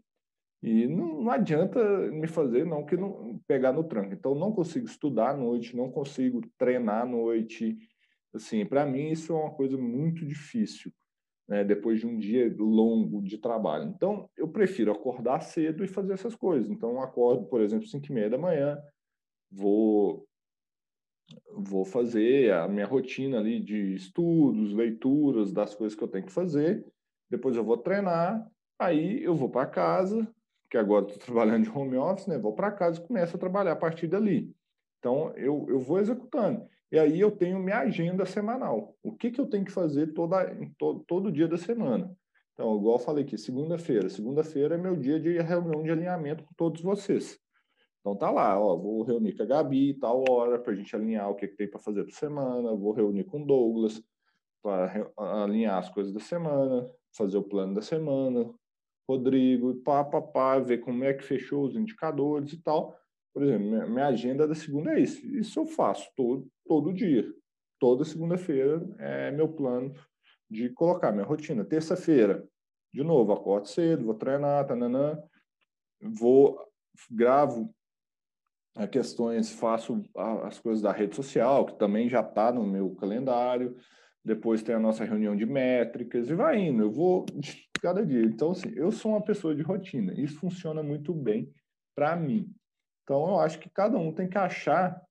[0.63, 4.13] e não, não adianta me fazer não que não pegar no tranco.
[4.13, 7.79] Então não consigo estudar à noite, não consigo treinar à noite.
[8.35, 10.93] Assim, para mim isso é uma coisa muito difícil.
[11.49, 13.89] Né, depois de um dia longo de trabalho.
[13.89, 16.71] Então, eu prefiro acordar cedo e fazer essas coisas.
[16.71, 18.79] Então, eu acordo, por exemplo, 5 e meia da manhã,
[19.51, 20.27] vou
[21.55, 26.33] vou fazer a minha rotina ali de estudos, leituras das coisas que eu tenho que
[26.33, 26.85] fazer.
[27.31, 28.47] Depois eu vou treinar,
[28.79, 30.27] aí eu vou para casa,
[30.71, 32.39] que agora estou trabalhando de home office, né?
[32.39, 34.55] Vou para casa e começo a trabalhar a partir dali.
[34.99, 36.67] Então eu, eu vou executando.
[36.91, 38.97] E aí eu tenho minha agenda semanal.
[39.03, 42.11] O que, que eu tenho que fazer toda, todo, todo dia da semana?
[42.55, 44.09] Então, igual eu falei aqui, segunda-feira.
[44.09, 47.39] Segunda-feira é meu dia de reunião de alinhamento com todos vocês.
[48.01, 51.29] Então tá lá, ó, vou reunir com a Gabi tal hora para a gente alinhar
[51.31, 54.03] o que, que tem para fazer por semana, vou reunir com o Douglas
[54.63, 58.51] para alinhar as coisas da semana, fazer o plano da semana,
[59.09, 62.97] Rodrigo, pá, pá, pá, ver como é que fechou os indicadores e tal.
[63.33, 65.25] Por exemplo, minha, minha agenda da segunda é isso.
[65.27, 67.27] Isso eu faço todo, todo dia.
[67.79, 69.95] Toda segunda-feira é meu plano
[70.51, 71.65] de colocar minha rotina.
[71.65, 72.47] Terça-feira,
[72.93, 75.23] de novo, acordo cedo, vou treinar, tananã,
[76.01, 76.59] vou,
[77.11, 77.73] gravo
[78.87, 80.05] questões, faço
[80.45, 83.77] as coisas da rede social, que também já está no meu calendário.
[84.25, 86.83] Depois tem a nossa reunião de métricas e vai indo.
[86.83, 87.25] Eu vou
[87.81, 88.23] cada dia.
[88.23, 90.13] Então, assim, eu sou uma pessoa de rotina.
[90.21, 91.53] Isso funciona muito bem
[91.95, 92.53] para mim.
[93.09, 95.03] Então, eu acho que cada um tem que achar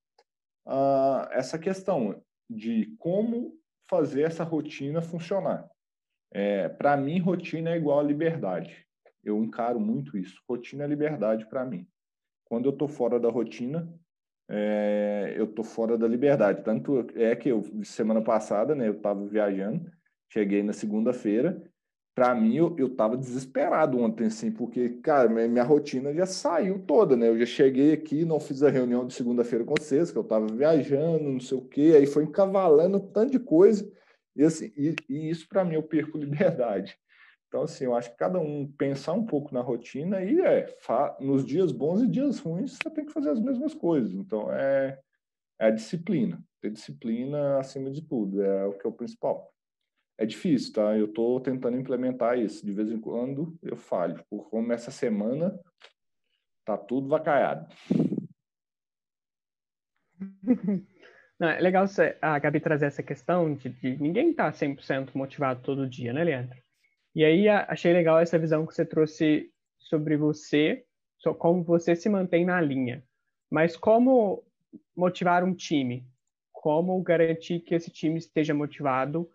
[0.67, 5.67] uh, essa questão de como fazer essa rotina funcionar.
[6.31, 8.85] É, para mim, rotina é igual a liberdade.
[9.23, 10.39] Eu encaro muito isso.
[10.47, 11.87] Rotina é liberdade para mim.
[12.45, 13.91] Quando eu estou fora da rotina,
[14.47, 16.63] é, eu estou fora da liberdade.
[16.63, 19.91] Tanto é que eu, semana passada, né, eu estava viajando,
[20.31, 21.59] cheguei na segunda-feira,
[22.17, 26.79] para mim eu, eu tava desesperado ontem, assim, porque, cara, minha, minha, rotina já saiu
[26.79, 27.27] toda, né?
[27.27, 30.47] Eu já cheguei aqui, não fiz a reunião de segunda-feira com vocês, que eu tava
[30.47, 33.87] viajando, não sei o quê, aí foi encavalando tanto de coisa,
[34.35, 36.97] e assim, e, e isso para mim eu perco liberdade.
[37.47, 40.75] Então, assim, eu acho que cada um pensar um pouco na rotina e é,
[41.19, 44.11] nos dias bons e dias ruins, você tem que fazer as mesmas coisas.
[44.11, 44.99] Então, é,
[45.59, 46.43] é a disciplina.
[46.61, 49.53] Ter disciplina acima de tudo, é o que é o principal.
[50.17, 50.97] É difícil, tá?
[50.97, 52.65] Eu estou tentando implementar isso.
[52.65, 54.23] De vez em quando eu falho.
[54.29, 55.59] Por como essa semana
[56.65, 57.67] tá tudo vacaiado.
[61.39, 61.85] Não, é legal
[62.19, 66.57] a Gabi trazer essa questão de, de ninguém tá 100% motivado todo dia, né, Leandro?
[67.13, 70.83] E aí achei legal essa visão que você trouxe sobre você,
[71.37, 73.03] como você se mantém na linha.
[73.51, 74.43] Mas como
[74.95, 76.05] motivar um time?
[76.51, 79.29] Como garantir que esse time esteja motivado?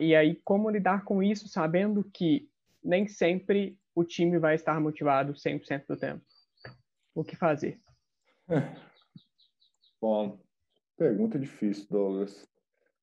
[0.00, 2.48] E aí como lidar com isso sabendo que
[2.82, 6.22] nem sempre o time vai estar motivado 100% do tempo?
[7.14, 7.80] O que fazer?
[10.00, 10.38] Bom,
[10.96, 12.46] pergunta difícil, Douglas.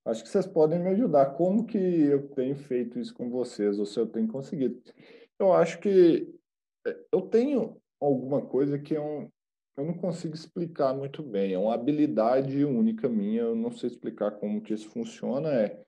[0.05, 1.33] Acho que vocês podem me ajudar.
[1.37, 4.81] Como que eu tenho feito isso com vocês, ou se eu tenho conseguido?
[5.39, 6.33] Eu acho que
[6.85, 9.31] é, eu tenho alguma coisa que eu,
[9.77, 11.53] eu não consigo explicar muito bem.
[11.53, 15.49] É uma habilidade única minha, eu não sei explicar como que isso funciona.
[15.49, 15.81] É,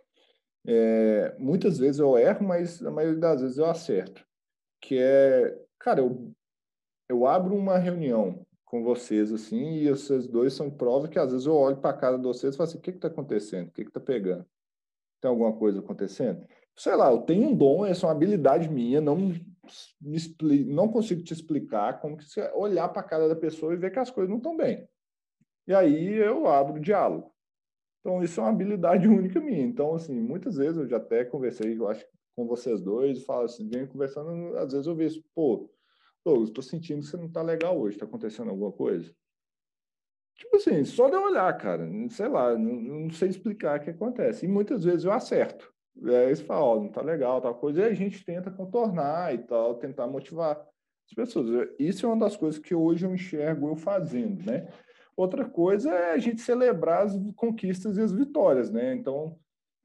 [0.67, 4.25] é muitas vezes eu erro, mas a maioria das vezes eu acerto.
[4.82, 6.32] Que é, cara, eu,
[7.10, 11.45] eu abro uma reunião com vocês, assim, e vocês dois são prova que às vezes
[11.45, 13.69] eu olho para a cara de vocês e falo assim, o que está acontecendo?
[13.69, 14.45] O que está pegando?
[15.21, 16.45] Tem alguma coisa acontecendo?
[16.75, 19.56] Sei lá, eu tenho um dom, essa é uma habilidade minha, não me
[20.15, 23.78] expli não consigo te explicar como que você olhar para a cara da pessoa e
[23.78, 24.88] ver que as coisas não estão bem.
[25.67, 27.35] E aí eu abro o diálogo.
[28.06, 29.63] Então, isso é uma habilidade única minha.
[29.63, 33.68] Então, assim, muitas vezes eu já até conversei, eu acho, com vocês dois, falo assim,
[33.68, 35.72] venho conversando, às vezes eu vejo, pô,
[36.24, 39.12] Douglas, estou sentindo que você não está legal hoje, está acontecendo alguma coisa?
[40.36, 43.89] Tipo assim, só de eu olhar, cara, sei lá, não, não, sei explicar o que
[43.89, 44.46] acontece.
[44.46, 45.74] E muitas vezes eu acerto.
[45.96, 49.34] E aí eles falam, oh, não tá legal, tal coisa, e a gente tenta contornar
[49.34, 50.60] e tal, tentar motivar
[51.08, 51.70] as pessoas.
[51.80, 54.68] Isso é uma das coisas que hoje eu enxergo eu fazendo, né?
[55.17, 58.93] Outra coisa é a gente celebrar as conquistas e as vitórias, né?
[58.93, 59.39] Então,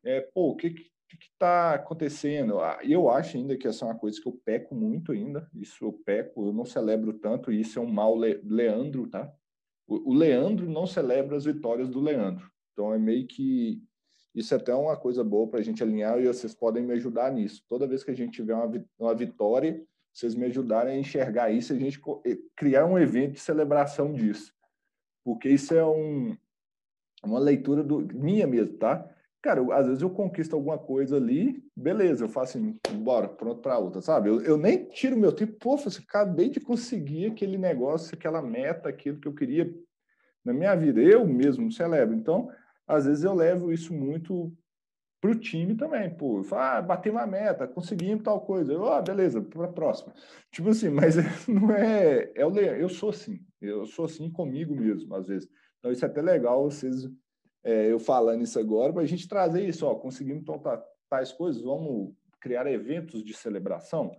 [0.04, 0.90] é, pô, o que,
[1.32, 2.60] está acontecendo?
[2.60, 5.48] Ah, eu acho ainda que essa é uma coisa que eu peco muito ainda.
[5.54, 9.32] Isso eu peco, eu não celebro tanto, e isso é um mal Le Leandro, tá?
[9.86, 12.50] O, o Leandro não celebra as vitórias do Leandro.
[12.72, 13.82] Então é meio que
[14.34, 17.32] isso é até uma coisa boa para a gente alinhar e vocês podem me ajudar
[17.32, 17.64] nisso.
[17.68, 21.72] Toda vez que a gente tiver uma, uma vitória, vocês me ajudarem a enxergar isso,
[21.72, 22.00] a gente
[22.56, 24.52] criar um evento de celebração disso.
[25.24, 26.36] Porque isso é um,
[27.22, 29.08] uma leitura do, minha mesmo, tá?
[29.42, 33.62] Cara, eu, às vezes eu conquisto alguma coisa ali, beleza, eu faço assim, bora, pronto
[33.62, 34.28] para outra, sabe?
[34.28, 38.88] Eu, eu nem tiro meu tempo, pô, assim, acabei de conseguir aquele negócio, aquela meta,
[38.88, 39.72] aquilo que eu queria
[40.44, 42.14] na minha vida, eu mesmo celebro.
[42.14, 42.50] Então,
[42.86, 44.52] às vezes eu levo isso muito
[45.20, 49.42] para o time também, pô, ah, bateu uma meta, conseguimos tal coisa, eu, ah, beleza,
[49.42, 50.14] para a próxima.
[50.50, 55.14] Tipo assim, mas não é, é o eu sou assim, eu sou assim comigo mesmo,
[55.14, 55.48] às vezes.
[55.78, 57.08] Então isso é até legal vocês,
[57.62, 60.60] é, eu falando isso agora, para a gente trazer isso, ó, conseguimos então,
[61.08, 64.10] tais coisas, vamos criar eventos de celebração,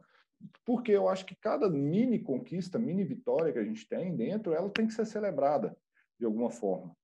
[0.63, 4.69] porque eu acho que cada mini conquista, mini vitória que a gente tem dentro, ela
[4.69, 5.75] tem que ser celebrada
[6.19, 6.95] de alguma forma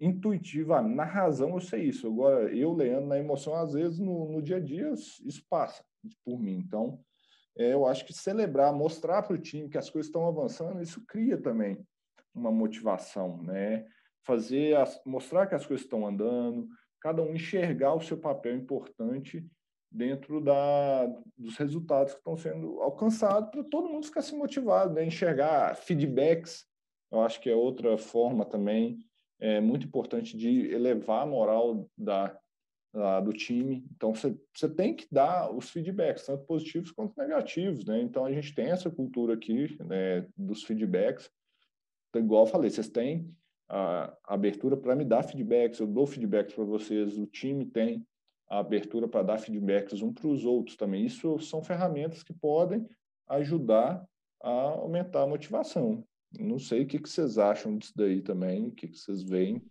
[0.00, 2.06] intuitiva, na razão eu sei isso.
[2.06, 5.84] Agora, eu, Leandro, na emoção, às vezes no, no dia a dia, isso passa
[6.24, 6.56] por mim.
[6.56, 6.98] Então,
[7.56, 11.04] é, eu acho que celebrar, mostrar para o time que as coisas estão avançando, isso
[11.06, 11.78] cria também
[12.34, 13.86] uma motivação, né?
[14.24, 16.66] Fazer, as, mostrar que as coisas estão andando,
[17.00, 19.46] cada um enxergar o seu papel importante
[19.90, 25.04] dentro da, dos resultados que estão sendo alcançados para todo mundo ficar se motivado, né?
[25.04, 26.64] Enxergar feedbacks,
[27.10, 28.98] eu acho que é outra forma também
[29.40, 32.36] é muito importante de elevar a moral da,
[32.92, 33.84] da do time.
[33.96, 38.00] Então, você tem que dar os feedbacks, tanto positivos quanto negativos, né?
[38.00, 41.30] Então, a gente tem essa cultura aqui né, dos feedbacks.
[42.08, 43.34] Então, igual eu falei, vocês têm
[43.68, 48.04] a, abertura para me dar feedbacks, eu dou feedbacks para vocês, o time tem
[48.48, 51.06] a abertura para dar feedbacks um para os outros também.
[51.06, 52.86] Isso são ferramentas que podem
[53.28, 54.04] ajudar
[54.42, 56.04] a aumentar a motivação.
[56.38, 59.62] Não sei o que, que vocês acham disso daí também, o que, que vocês veem.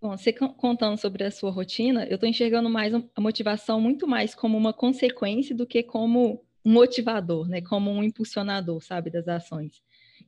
[0.00, 4.34] Bom, você contando sobre a sua rotina, eu estou enxergando mais a motivação muito mais
[4.34, 7.62] como uma consequência do que como um motivador, né?
[7.62, 9.82] Como um impulsionador, sabe, das ações.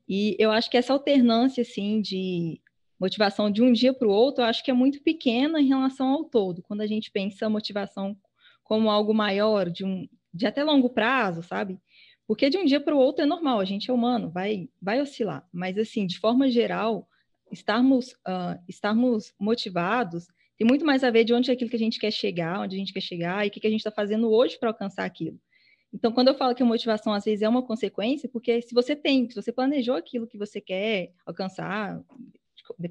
[0.08, 2.58] E eu acho que essa alternância, assim, de
[2.98, 6.08] motivação de um dia para o outro, eu acho que é muito pequena em relação
[6.08, 6.62] ao todo.
[6.62, 8.16] Quando a gente pensa motivação
[8.64, 11.78] como algo maior, de um de até longo prazo, sabe?
[12.26, 15.00] Porque de um dia para o outro é normal, a gente é humano, vai, vai
[15.00, 15.46] oscilar.
[15.52, 17.08] Mas, assim, de forma geral,
[17.50, 20.26] estarmos, uh, estarmos motivados
[20.58, 22.74] tem muito mais a ver de onde é aquilo que a gente quer chegar, onde
[22.74, 25.04] a gente quer chegar e o que, que a gente está fazendo hoje para alcançar
[25.04, 25.38] aquilo.
[25.92, 28.96] Então, quando eu falo que a motivação às vezes é uma consequência, porque se você
[28.96, 32.02] tem, se você planejou aquilo que você quer alcançar,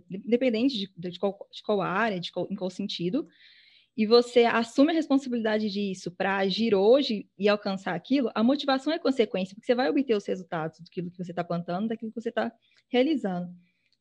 [0.10, 3.28] independente de, de, qual, de qual área, de qual, em qual sentido,
[3.98, 9.00] e você assume a responsabilidade disso para agir hoje e alcançar aquilo, a motivação é
[9.00, 12.30] consequência, porque você vai obter os resultados daquilo que você está plantando, daquilo que você
[12.30, 12.52] está
[12.90, 13.50] realizando.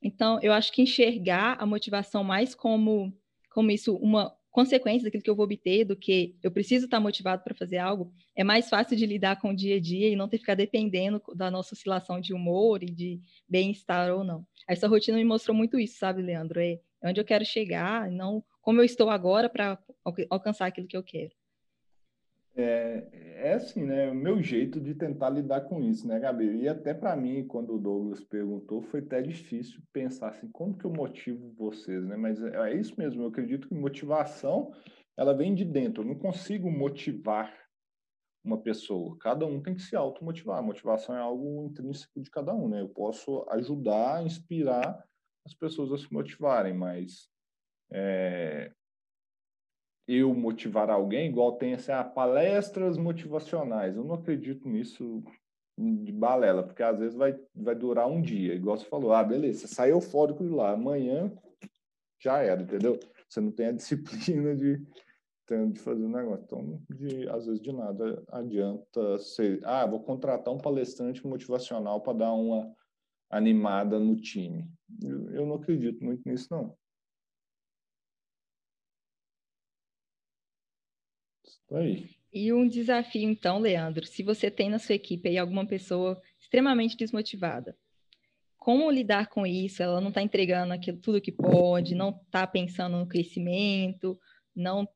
[0.02, 3.16] Então, eu acho que enxergar a motivação mais como,
[3.50, 7.42] como isso, uma consequência daquilo que eu vou obter, do que eu preciso estar motivado
[7.42, 10.28] para fazer algo, é mais fácil de lidar com o dia a dia e não
[10.28, 14.46] ter que ficar dependendo da nossa oscilação de humor e de bem-estar ou não.
[14.68, 16.60] Essa rotina me mostrou muito isso, sabe, Leandro?
[16.60, 19.78] É onde eu quero chegar, não como eu estou agora para
[20.30, 21.30] alcançar aquilo que eu quero.
[22.56, 23.08] É,
[23.50, 24.10] é assim, né?
[24.10, 26.62] O meu jeito de tentar lidar com isso, né, Gabi?
[26.62, 30.86] E até para mim, quando o Douglas perguntou, foi até difícil pensar assim, como que
[30.86, 32.16] eu motivo vocês, né?
[32.16, 34.72] Mas é, é isso mesmo, eu acredito que motivação,
[35.16, 36.02] ela vem de dentro.
[36.02, 37.52] Eu não consigo motivar
[38.42, 39.16] uma pessoa.
[39.20, 40.62] Cada um tem que se automotivar.
[40.62, 42.80] Motivação é algo intrínseco de cada um, né?
[42.80, 45.04] Eu posso ajudar, inspirar
[45.44, 47.33] as pessoas a se motivarem, mas
[47.90, 48.70] é,
[50.06, 53.96] eu motivar alguém, igual tem assim, ah, palestras motivacionais.
[53.96, 55.22] Eu não acredito nisso
[55.76, 59.60] de balela, porque às vezes vai, vai durar um dia, igual você falou, ah, beleza,
[59.60, 61.32] você sai eufórico de lá, amanhã
[62.20, 62.98] já era, entendeu?
[63.28, 64.78] Você não tem a disciplina de,
[65.72, 66.44] de fazer um negócio.
[66.44, 72.18] Então, de, às vezes de nada adianta ser, ah, vou contratar um palestrante motivacional para
[72.18, 72.72] dar uma
[73.30, 74.70] animada no time.
[75.02, 76.76] Eu, eu não acredito muito nisso, não.
[81.72, 82.08] Aí.
[82.32, 86.96] E um desafio, então, Leandro, se você tem na sua equipe aí alguma pessoa extremamente
[86.96, 87.76] desmotivada,
[88.64, 89.82] como lidar com isso?
[89.82, 94.18] Ela não está entregando aquilo, tudo que pode, não está pensando no crescimento,
[94.56, 94.88] não,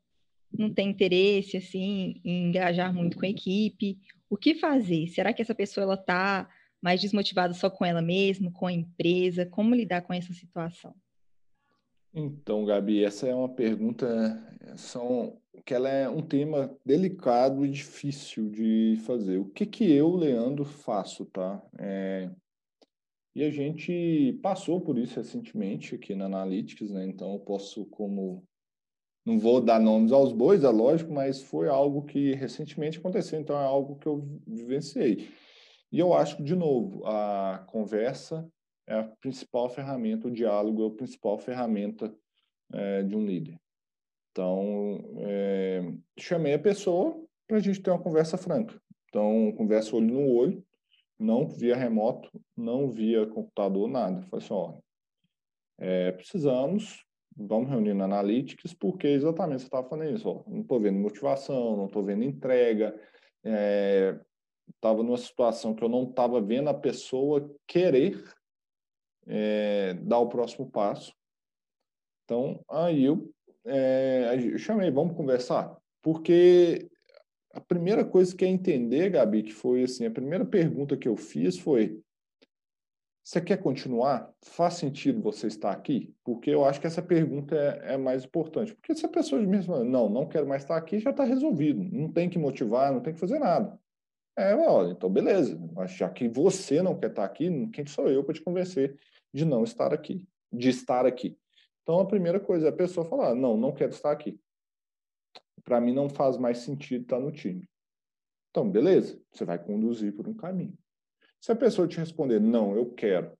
[0.50, 3.98] não tem interesse assim em engajar muito com a equipe.
[4.30, 5.06] O que fazer?
[5.08, 6.48] Será que essa pessoa está
[6.80, 9.44] mais desmotivada só com ela mesma, com a empresa?
[9.44, 10.94] Como lidar com essa situação?
[12.14, 14.06] Então, Gabi, essa é uma pergunta,
[14.76, 19.38] são, que ela é um tema delicado e difícil de fazer.
[19.38, 21.62] O que que eu, Leandro, faço, tá?
[21.78, 22.30] É,
[23.34, 27.06] e a gente passou por isso recentemente aqui na Analytics, né?
[27.06, 28.42] Então, eu posso, como...
[29.24, 33.56] Não vou dar nomes aos bois, é lógico, mas foi algo que recentemente aconteceu, então
[33.60, 35.28] é algo que eu vivenciei.
[35.92, 38.50] E eu acho que, de novo, a conversa
[38.86, 42.14] é a principal ferramenta, o diálogo é a principal ferramenta
[42.72, 43.60] é, de um líder.
[44.38, 48.80] Então, é, chamei a pessoa para a gente ter uma conversa franca.
[49.08, 50.64] Então, conversa olho no olho,
[51.18, 54.22] não via remoto, não via computador, nada.
[54.28, 54.78] Falei assim, ó,
[55.76, 57.04] é, precisamos
[57.36, 61.76] vamos reunir na Analytics, porque exatamente você estava falando isso, ó, não estou vendo motivação,
[61.76, 62.94] não estou vendo entrega,
[63.44, 68.22] estava é, numa situação que eu não estava vendo a pessoa querer
[69.26, 71.12] é, dar o próximo passo.
[72.24, 73.32] Então, aí eu,
[73.64, 76.88] é, eu chamei, vamos conversar, porque
[77.52, 81.16] a primeira coisa que é entender, Gabi, que foi assim, a primeira pergunta que eu
[81.16, 82.00] fiz foi
[83.28, 84.32] você quer continuar?
[84.42, 86.14] Faz sentido você estar aqui?
[86.24, 88.74] Porque eu acho que essa pergunta é, é mais importante.
[88.74, 91.84] Porque se a pessoa mesmo fala, não, não quero mais estar aqui, já está resolvido.
[91.92, 93.78] Não tem que motivar, não tem que fazer nada.
[94.34, 95.60] É, olha, então beleza.
[95.74, 98.98] Mas já que você não quer estar aqui, quem sou eu para te convencer
[99.30, 101.36] de não estar aqui, de estar aqui?
[101.88, 104.38] Então a primeira coisa é a pessoa falar, não, não quero estar aqui.
[105.64, 107.66] Para mim não faz mais sentido estar no time.
[108.50, 110.76] Então, beleza, você vai conduzir por um caminho.
[111.40, 113.32] Se a pessoa te responder, não, eu quero,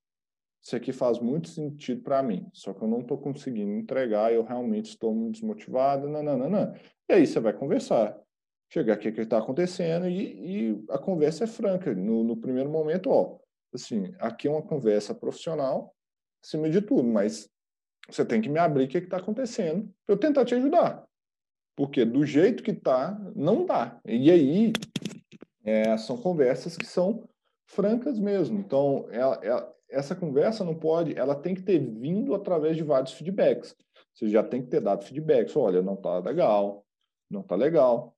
[0.62, 4.42] isso aqui faz muito sentido para mim, só que eu não estou conseguindo entregar, eu
[4.42, 6.72] realmente estou muito desmotivado, não.
[7.06, 8.18] E aí você vai conversar,
[8.72, 11.94] chegar aqui o que está acontecendo e, e, a conversa é franca.
[11.94, 13.38] No, no, primeiro momento, ó,
[13.74, 15.94] assim, aqui é uma conversa profissional,
[16.42, 17.46] acima de tudo, mas
[18.10, 21.06] você tem que me abrir o que está acontecendo para eu tentar te ajudar.
[21.76, 24.00] Porque do jeito que está, não dá.
[24.04, 24.72] E aí,
[25.64, 27.28] é, são conversas que são
[27.66, 28.58] francas mesmo.
[28.58, 33.12] Então, ela, ela, essa conversa não pode, ela tem que ter vindo através de vários
[33.12, 33.76] feedbacks.
[34.14, 35.54] Você já tem que ter dado feedbacks.
[35.56, 36.84] Olha, não tá legal,
[37.30, 38.16] não tá legal.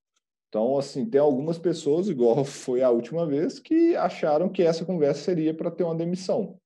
[0.49, 5.22] Então, assim, tem algumas pessoas, igual foi a última vez, que acharam que essa conversa
[5.22, 6.59] seria para ter uma demissão.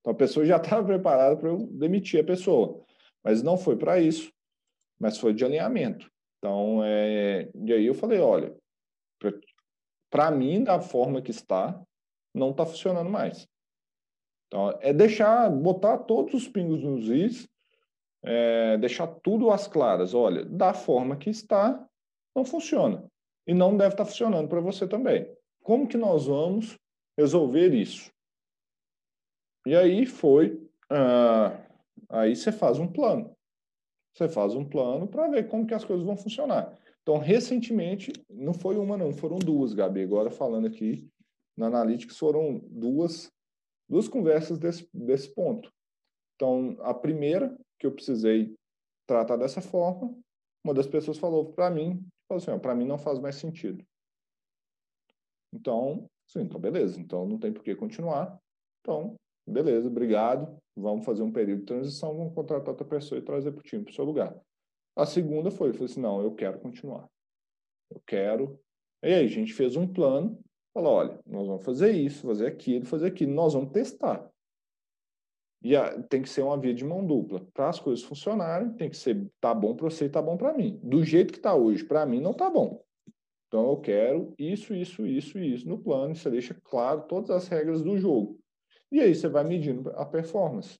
[0.00, 2.82] Então, a pessoa já estava preparada para eu demitir a pessoa.
[3.22, 4.32] Mas não foi para isso,
[4.98, 6.10] mas foi de alinhamento.
[6.38, 7.50] Então, é...
[7.54, 8.54] e aí eu falei, olha,
[10.10, 11.80] para mim, da forma que está,
[12.34, 13.46] não está funcionando mais.
[14.46, 17.48] Então, é deixar, botar todos os pingos nos is,
[18.22, 20.12] é, deixar tudo às claras.
[20.12, 21.86] Olha, da forma que está,
[22.34, 23.04] não funciona.
[23.46, 25.32] E não deve estar tá funcionando para você também.
[25.62, 26.76] Como que nós vamos
[27.16, 28.10] resolver isso?
[29.66, 31.56] E aí foi, ah,
[32.08, 33.36] aí você faz um plano.
[34.14, 36.76] Você faz um plano para ver como que as coisas vão funcionar.
[37.02, 41.08] Então, recentemente, não foi uma não, foram duas, Gabi, agora falando aqui
[41.56, 43.30] na Analytics foram duas,
[43.88, 45.70] duas conversas desse, desse ponto.
[46.34, 48.54] Então, a primeira, que eu precisei
[49.06, 50.16] tratar dessa forma,
[50.64, 53.84] uma das pessoas falou para mim, falou assim, para mim não faz mais sentido.
[55.52, 58.38] Então, sim, então beleza, então não tem por que continuar.
[58.80, 59.16] Então,
[59.50, 63.60] beleza, obrigado, vamos fazer um período de transição, vamos contratar outra pessoa e trazer para
[63.60, 64.38] o time para o seu lugar.
[64.96, 67.08] A segunda foi, foi assim, não, eu quero continuar.
[67.90, 68.60] Eu quero.
[69.02, 70.38] E aí, a gente fez um plano
[70.72, 74.30] Falou, olha, nós vamos fazer isso, fazer aquilo, fazer aquilo, nós vamos testar.
[75.62, 77.44] E a, tem que ser uma via de mão dupla.
[77.52, 80.54] Para as coisas funcionarem, tem que ser tá bom para você e tá bom para
[80.54, 80.80] mim.
[80.82, 82.82] Do jeito que está hoje, para mim não tá bom.
[83.48, 86.14] Então eu quero isso, isso, isso e isso no plano.
[86.14, 88.39] Você deixa claro todas as regras do jogo.
[88.90, 90.78] E aí você vai medindo a performance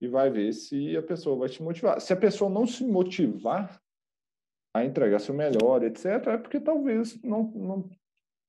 [0.00, 2.00] e vai ver se a pessoa vai te motivar.
[2.00, 3.80] Se a pessoa não se motivar
[4.74, 7.90] a entregar seu melhor, etc., é porque talvez não, não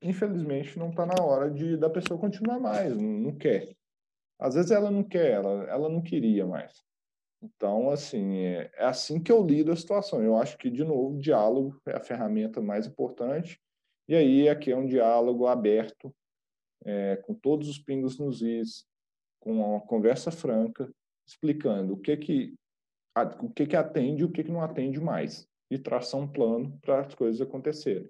[0.01, 3.76] infelizmente, não está na hora de da pessoa continuar mais, não, não, quer.
[4.39, 6.84] Às vezes ela não quer, ela, ela não queria mais.
[7.41, 10.21] Então, assim, é, é assim que eu lido a situação.
[10.21, 13.59] Eu acho que, de novo, o diálogo é a ferramenta mais importante.
[14.07, 16.13] E aí, aqui é um diálogo aberto,
[16.86, 18.86] é, com todos os pingos nos is,
[19.39, 20.89] com uma conversa franca,
[21.27, 22.53] explicando o que que,
[23.41, 25.47] o que, que atende e o que, que não atende mais.
[25.69, 28.07] E traçar um plano para as coisas acontecerem.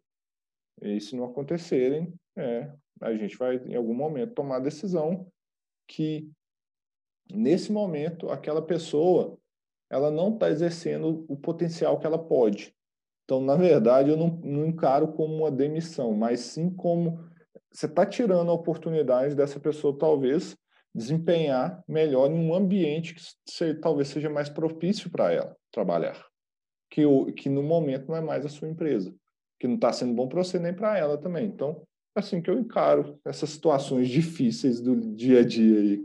[0.81, 2.71] E se não acontecerem, é,
[3.01, 5.25] a gente vai, em algum momento, tomar a decisão
[5.87, 6.29] que,
[7.31, 9.37] nesse momento, aquela pessoa
[9.89, 12.75] ela não está exercendo o potencial que ela pode.
[13.23, 17.19] Então, na verdade, eu não, não encaro como uma demissão, mas sim como
[17.75, 20.55] você está tirando a oportunidade dessa pessoa, talvez,
[20.93, 26.25] desempenhar melhor em um ambiente que talvez seja mais propício para ela trabalhar,
[26.89, 27.03] que,
[27.33, 29.13] que no momento não é mais a sua empresa
[29.59, 31.45] que não está sendo bom para você nem para ela também.
[31.45, 31.81] Então,
[32.15, 35.79] é assim que eu encaro essas situações difíceis do dia a dia.
[35.79, 36.03] Aí.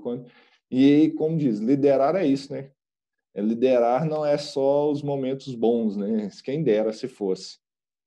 [0.70, 2.70] E, como diz, liderar é isso, né?
[3.34, 6.28] É, liderar não é só os momentos bons, né?
[6.44, 7.58] Quem dera se fosse.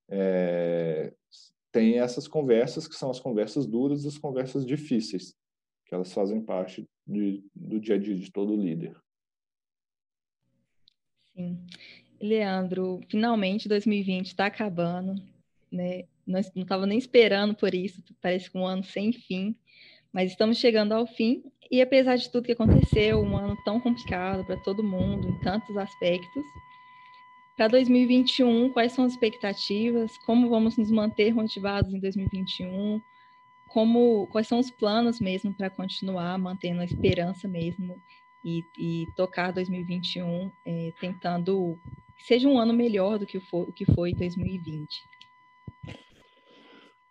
[0.10, 1.14] É,
[1.74, 5.36] tem essas conversas que são as conversas duras e as conversas difíceis,
[5.86, 8.96] que elas fazem parte de, do dia a dia de todo líder.
[11.36, 11.66] Sim.
[12.22, 15.22] Leandro, finalmente 2020 está acabando
[15.74, 16.04] né?
[16.26, 19.56] Não estava nem esperando por isso, parece um ano sem fim,
[20.14, 24.46] mas estamos chegando ao fim e apesar de tudo que aconteceu, um ano tão complicado
[24.46, 26.44] para todo mundo, em tantos aspectos,
[27.56, 30.18] para 2021, quais são as expectativas?
[30.26, 33.00] Como vamos nos manter motivados em 2021?
[33.70, 37.96] Como, quais são os planos mesmo para continuar mantendo a esperança mesmo
[38.44, 41.78] e, e tocar 2021, é, tentando
[42.18, 44.88] que seja um ano melhor do que foi, o que foi 2020?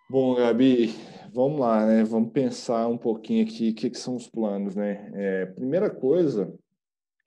[0.08, 0.94] Bom, Gabi,
[1.32, 2.04] vamos lá, né?
[2.04, 5.10] Vamos pensar um pouquinho aqui o que, que, são os planos, né?
[5.14, 6.52] É, primeira coisa,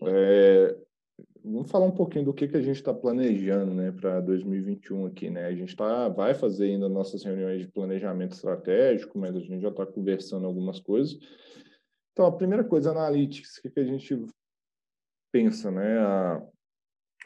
[0.03, 0.75] é,
[1.45, 5.29] vamos falar um pouquinho do que, que a gente está planejando, né, para 2021 aqui,
[5.29, 5.45] né?
[5.45, 9.69] A gente tá, vai fazer ainda nossas reuniões de planejamento estratégico, mas a gente já
[9.69, 11.17] está conversando algumas coisas.
[12.11, 14.25] Então, a primeira coisa, analytics, o que, que a gente
[15.31, 15.99] pensa, né?
[15.99, 16.41] A,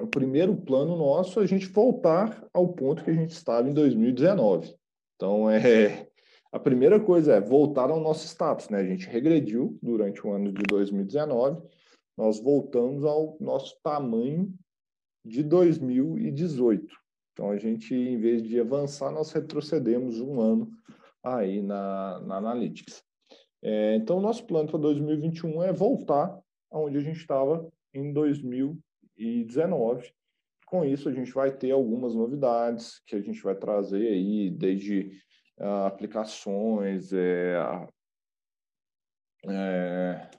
[0.02, 3.74] o primeiro plano nosso é a gente voltar ao ponto que a gente estava em
[3.74, 4.76] 2019.
[5.16, 6.08] Então, é,
[6.52, 8.80] a primeira coisa é voltar ao nosso status, né?
[8.80, 11.62] A gente regrediu durante o ano de 2019,
[12.20, 14.54] nós voltamos ao nosso tamanho
[15.24, 16.94] de 2018.
[17.32, 20.70] Então, a gente, em vez de avançar, nós retrocedemos um ano
[21.24, 23.02] aí na, na Analytics.
[23.64, 26.38] É, então, nosso plano para 2021 é voltar
[26.70, 30.12] aonde a gente estava em 2019
[30.66, 35.24] com isso, a gente vai ter algumas novidades que a gente vai trazer aí, desde
[35.58, 37.56] uh, aplicações, é,
[39.48, 40.30] é,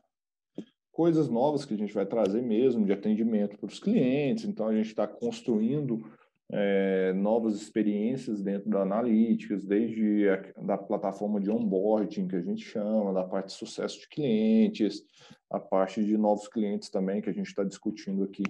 [0.92, 4.44] coisas novas que a gente vai trazer mesmo de atendimento para os clientes.
[4.44, 6.04] Então, a gente está construindo
[6.52, 12.64] é, novas experiências dentro da Analytics, desde a da plataforma de onboarding, que a gente
[12.64, 15.02] chama, da parte de sucesso de clientes,
[15.48, 18.42] a parte de novos clientes também, que a gente está discutindo aqui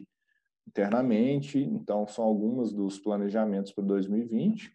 [0.66, 1.59] internamente.
[1.59, 4.72] Então, são algumas dos planejamentos para 2020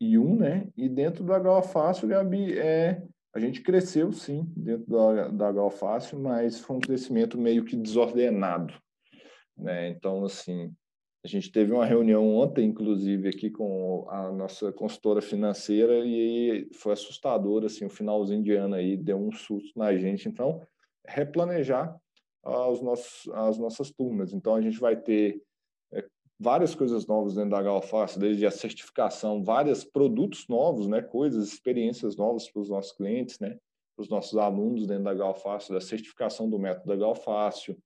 [0.00, 0.68] e um, né?
[0.76, 3.02] E dentro do HO Fácil, Gabi, é,
[3.36, 8.72] a gente cresceu sim dentro do HO Fácil, mas foi um crescimento meio que desordenado,
[9.54, 9.90] né?
[9.90, 10.72] Então, assim,
[11.22, 16.94] a gente teve uma reunião ontem, inclusive, aqui com a nossa consultora financeira e foi
[16.94, 20.26] assustador, assim, o finalzinho de ano aí deu um susto na gente.
[20.26, 20.62] Então,
[21.06, 21.94] replanejar
[22.42, 24.32] nossos, às nossas turmas.
[24.32, 25.42] Então, a gente vai ter
[26.38, 32.16] várias coisas novas dentro da Galface, desde a certificação, vários produtos novos, né, coisas, experiências
[32.16, 33.58] novas para os nossos clientes, né,
[33.96, 37.76] para os nossos alunos dentro da Galfácil, da certificação do método da.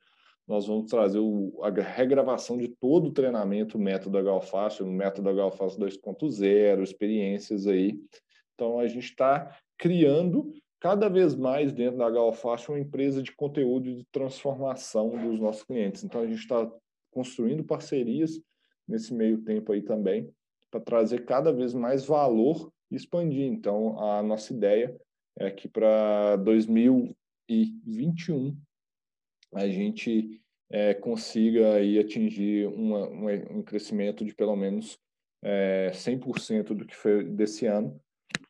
[0.49, 4.23] Nós vamos trazer o, a regravação de todo o treinamento método da
[4.85, 8.01] o método da Galfácil 2.0, experiências aí.
[8.55, 13.95] Então, a gente está criando cada vez mais dentro da Galfast uma empresa de conteúdo
[13.95, 16.03] de transformação dos nossos clientes.
[16.03, 16.69] Então, a gente está
[17.11, 18.41] construindo parcerias
[18.87, 20.33] nesse meio tempo aí também,
[20.71, 23.47] para trazer cada vez mais valor e expandir.
[23.47, 24.97] Então, a nossa ideia
[25.39, 28.57] é que para 2021
[29.55, 30.41] a gente
[30.71, 33.09] é, consiga aí atingir uma,
[33.51, 34.99] um crescimento de pelo menos
[35.43, 38.01] é, 100% do que foi desse ano,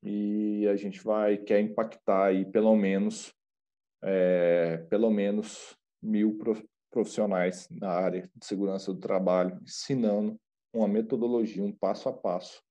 [0.03, 3.35] e a gente vai quer impactar aí pelo menos
[4.03, 6.39] é, pelo menos mil
[6.91, 10.39] profissionais na área de segurança do trabalho, ensinando
[10.73, 12.63] uma metodologia, um passo a passo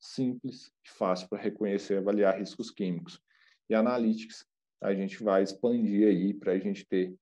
[0.00, 3.20] simples e fácil para reconhecer e avaliar riscos químicos.
[3.68, 4.46] E analytics
[4.80, 7.14] a gente vai expandir aí para a gente ter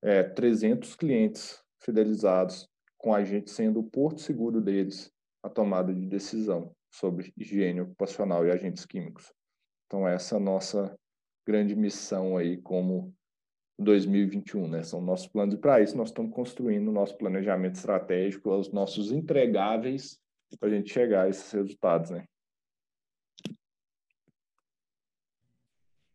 [0.00, 5.12] é, 300 clientes fidelizados, com a gente sendo o porto seguro deles
[5.42, 9.32] a tomada de decisão sobre higiene ocupacional e agentes químicos.
[9.86, 10.96] Então, essa é a nossa
[11.46, 13.14] grande missão aí como
[13.78, 14.82] 2021, né?
[14.82, 19.10] São nossos planos e para isso nós estamos construindo o nosso planejamento estratégico, os nossos
[19.10, 20.20] entregáveis
[20.58, 22.24] para a gente chegar a esses resultados, né?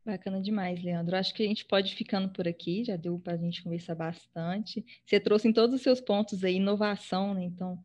[0.06, 1.16] Bacana demais, Leandro.
[1.16, 4.84] Acho que a gente pode ficando por aqui, já deu para a gente conversar bastante.
[5.06, 7.44] Você trouxe em todos os seus pontos aí inovação, né?
[7.44, 7.78] Então,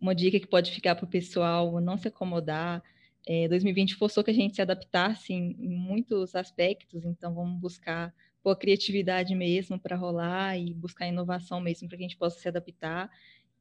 [0.00, 2.82] uma dica que pode ficar para o pessoal não se acomodar.
[3.26, 8.12] É, 2020 forçou que a gente se adaptasse em, em muitos aspectos, então vamos buscar
[8.42, 12.48] pôr criatividade mesmo para rolar e buscar inovação mesmo para que a gente possa se
[12.48, 13.10] adaptar.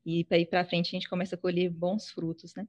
[0.05, 2.67] E para ir para frente a gente começa a colher bons frutos, né?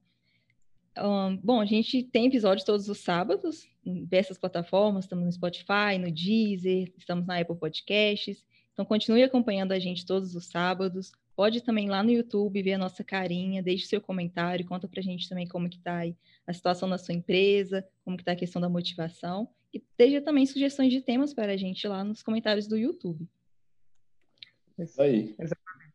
[0.99, 5.97] Um, bom, a gente tem episódios todos os sábados em diversas plataformas, estamos no Spotify,
[6.01, 11.61] no Deezer, estamos na Apple Podcasts, então continue acompanhando a gente todos os sábados, Pode
[11.61, 15.47] também lá no YouTube ver a nossa carinha, deixe seu comentário, conta pra gente também
[15.47, 16.01] como que tá
[16.45, 20.47] a situação da sua empresa, como que tá a questão da motivação e deixa também
[20.47, 23.29] sugestões de temas para a gente lá nos comentários do YouTube.
[24.79, 25.35] Isso aí.
[25.39, 25.89] Exatamente.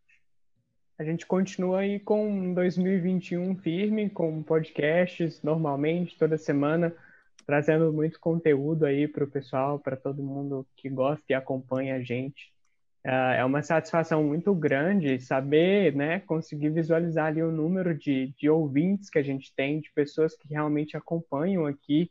[0.97, 6.95] A gente continua aí com 2021 firme, com podcasts normalmente, toda semana,
[7.45, 12.01] trazendo muito conteúdo aí para o pessoal, para todo mundo que gosta e acompanha a
[12.01, 12.53] gente.
[13.05, 18.49] Uh, é uma satisfação muito grande saber, né, conseguir visualizar ali o número de, de
[18.49, 22.09] ouvintes que a gente tem, de pessoas que realmente acompanham aqui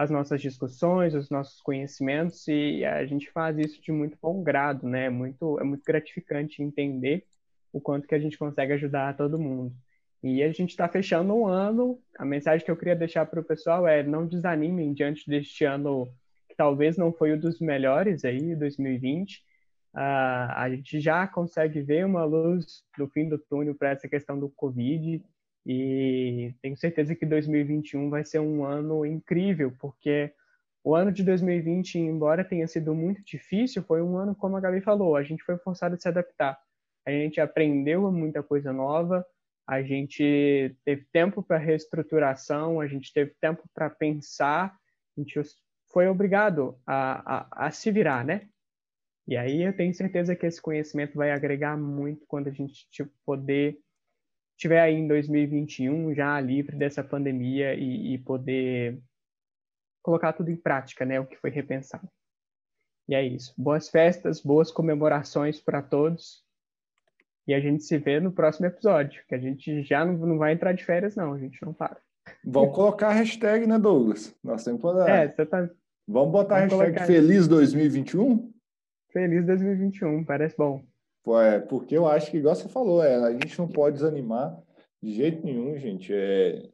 [0.00, 4.88] as nossas discussões, os nossos conhecimentos, e a gente faz isso de muito bom grado,
[4.88, 5.10] né?
[5.10, 7.26] Muito, é muito gratificante entender
[7.70, 9.74] o quanto que a gente consegue ajudar todo mundo.
[10.22, 12.00] E a gente está fechando um ano.
[12.18, 16.10] A mensagem que eu queria deixar para o pessoal é: não desanimem diante deste ano
[16.48, 19.36] que talvez não foi o dos melhores aí, 2020.
[19.36, 19.42] Uh,
[19.96, 24.40] ah, a gente já consegue ver uma luz no fim do túnel para essa questão
[24.40, 25.22] do Covid
[25.66, 30.32] e tenho certeza que 2021 vai ser um ano incrível, porque
[30.82, 34.80] o ano de 2020, embora tenha sido muito difícil, foi um ano, como a Gabi
[34.80, 36.58] falou, a gente foi forçado a se adaptar.
[37.06, 39.24] A gente aprendeu muita coisa nova,
[39.66, 44.74] a gente teve tempo para reestruturação, a gente teve tempo para pensar,
[45.16, 45.40] a gente
[45.92, 48.48] foi obrigado a, a, a, se virar, né?
[49.28, 53.12] E aí eu tenho certeza que esse conhecimento vai agregar muito quando a gente tipo,
[53.24, 53.78] poder
[54.60, 59.00] estiver aí em 2021 já livre dessa pandemia e, e poder
[60.02, 61.18] colocar tudo em prática, né?
[61.18, 62.06] O que foi repensado.
[63.08, 63.54] E é isso.
[63.56, 66.44] Boas festas, boas comemorações para todos.
[67.48, 70.52] E a gente se vê no próximo episódio, que a gente já não, não vai
[70.52, 71.96] entrar de férias, não, a gente não para.
[72.44, 74.36] Vamos colocar a hashtag, né, Douglas?
[74.44, 75.10] Nós temos que.
[75.10, 75.70] É, você tá.
[76.06, 77.06] Vamos botar Vamos a hashtag colocar...
[77.06, 78.52] Feliz 2021?
[79.10, 80.84] Feliz 2021, parece bom.
[81.28, 84.58] É, porque eu acho que, igual você falou, é, a gente não pode desanimar
[85.02, 86.12] de jeito nenhum, gente.
[86.12, 86.68] É,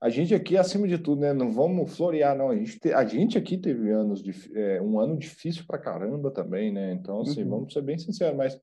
[0.00, 1.32] a gente aqui, acima de tudo, né?
[1.32, 2.50] Não vamos florear, não.
[2.50, 6.30] A gente, te, a gente aqui teve anos de, é, um ano difícil pra caramba
[6.30, 6.92] também, né?
[6.92, 7.50] Então, assim, uhum.
[7.50, 8.60] vamos ser bem sinceros, mas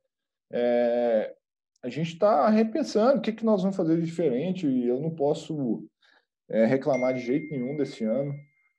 [0.52, 1.34] é,
[1.82, 5.10] a gente está repensando o que, que nós vamos fazer de diferente e eu não
[5.10, 5.84] posso
[6.50, 8.36] é, reclamar de jeito nenhum desse ano,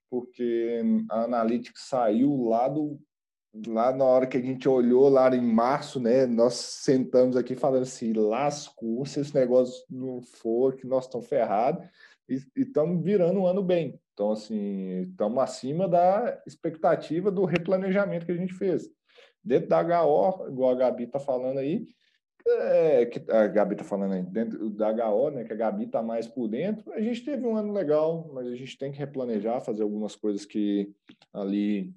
[0.08, 3.00] porque a Analytics saiu lá do
[3.66, 7.82] lá na hora que a gente olhou lá em março, né, nós sentamos aqui falando
[7.82, 11.86] assim, lascou, se esse negócio não for, que nós estamos ferrados,
[12.28, 14.00] e estamos virando um ano bem.
[14.14, 18.88] Então, assim, estamos acima da expectativa do replanejamento que a gente fez.
[19.44, 21.86] Dentro da HO, igual a Gabi está falando aí,
[22.46, 26.02] é, que a Gabi está falando aí, dentro da HO, né, que a Gabi está
[26.02, 29.60] mais por dentro, a gente teve um ano legal, mas a gente tem que replanejar,
[29.60, 30.92] fazer algumas coisas que
[31.32, 31.94] ali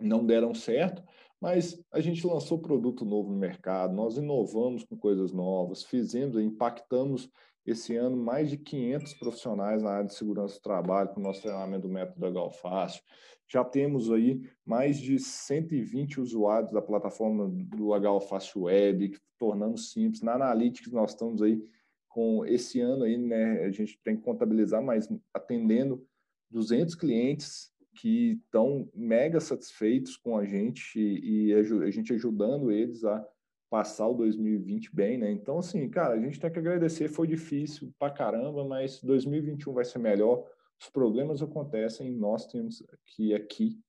[0.00, 1.02] não deram certo,
[1.40, 7.30] mas a gente lançou produto novo no mercado, nós inovamos com coisas novas, fizemos, impactamos
[7.66, 11.42] esse ano mais de 500 profissionais na área de segurança do trabalho com o nosso
[11.42, 13.02] treinamento do método da Galfácio.
[13.48, 20.22] Já temos aí mais de 120 usuários da plataforma do HFácil Web, tornando simples.
[20.22, 21.62] Na Analytics nós estamos aí
[22.08, 26.06] com esse ano aí, né, a gente tem que contabilizar, mas atendendo
[26.50, 33.04] 200 clientes que estão mega satisfeitos com a gente e, e a gente ajudando eles
[33.04, 33.24] a
[33.70, 35.30] passar o 2020 bem, né?
[35.30, 39.84] Então, assim, cara, a gente tem que agradecer, foi difícil pra caramba, mas 2021 vai
[39.84, 40.44] ser melhor
[40.80, 43.80] os problemas acontecem, nós temos que aqui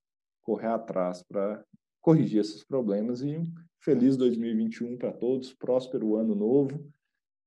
[0.41, 1.63] correr atrás para
[2.01, 3.41] corrigir esses problemas e
[3.79, 6.91] feliz 2021 para todos, próspero ano novo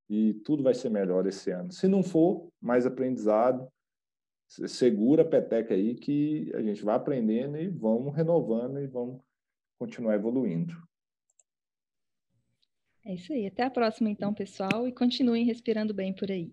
[0.08, 1.72] e tudo vai ser melhor esse ano.
[1.72, 3.68] Se não for, mais aprendizado,
[4.48, 9.20] segura a peteca aí que a gente vai aprendendo e vamos renovando e vamos
[9.78, 10.74] continuar evoluindo.
[13.04, 13.46] É isso aí.
[13.46, 16.52] Até a próxima, então, pessoal, e continuem respirando bem por aí.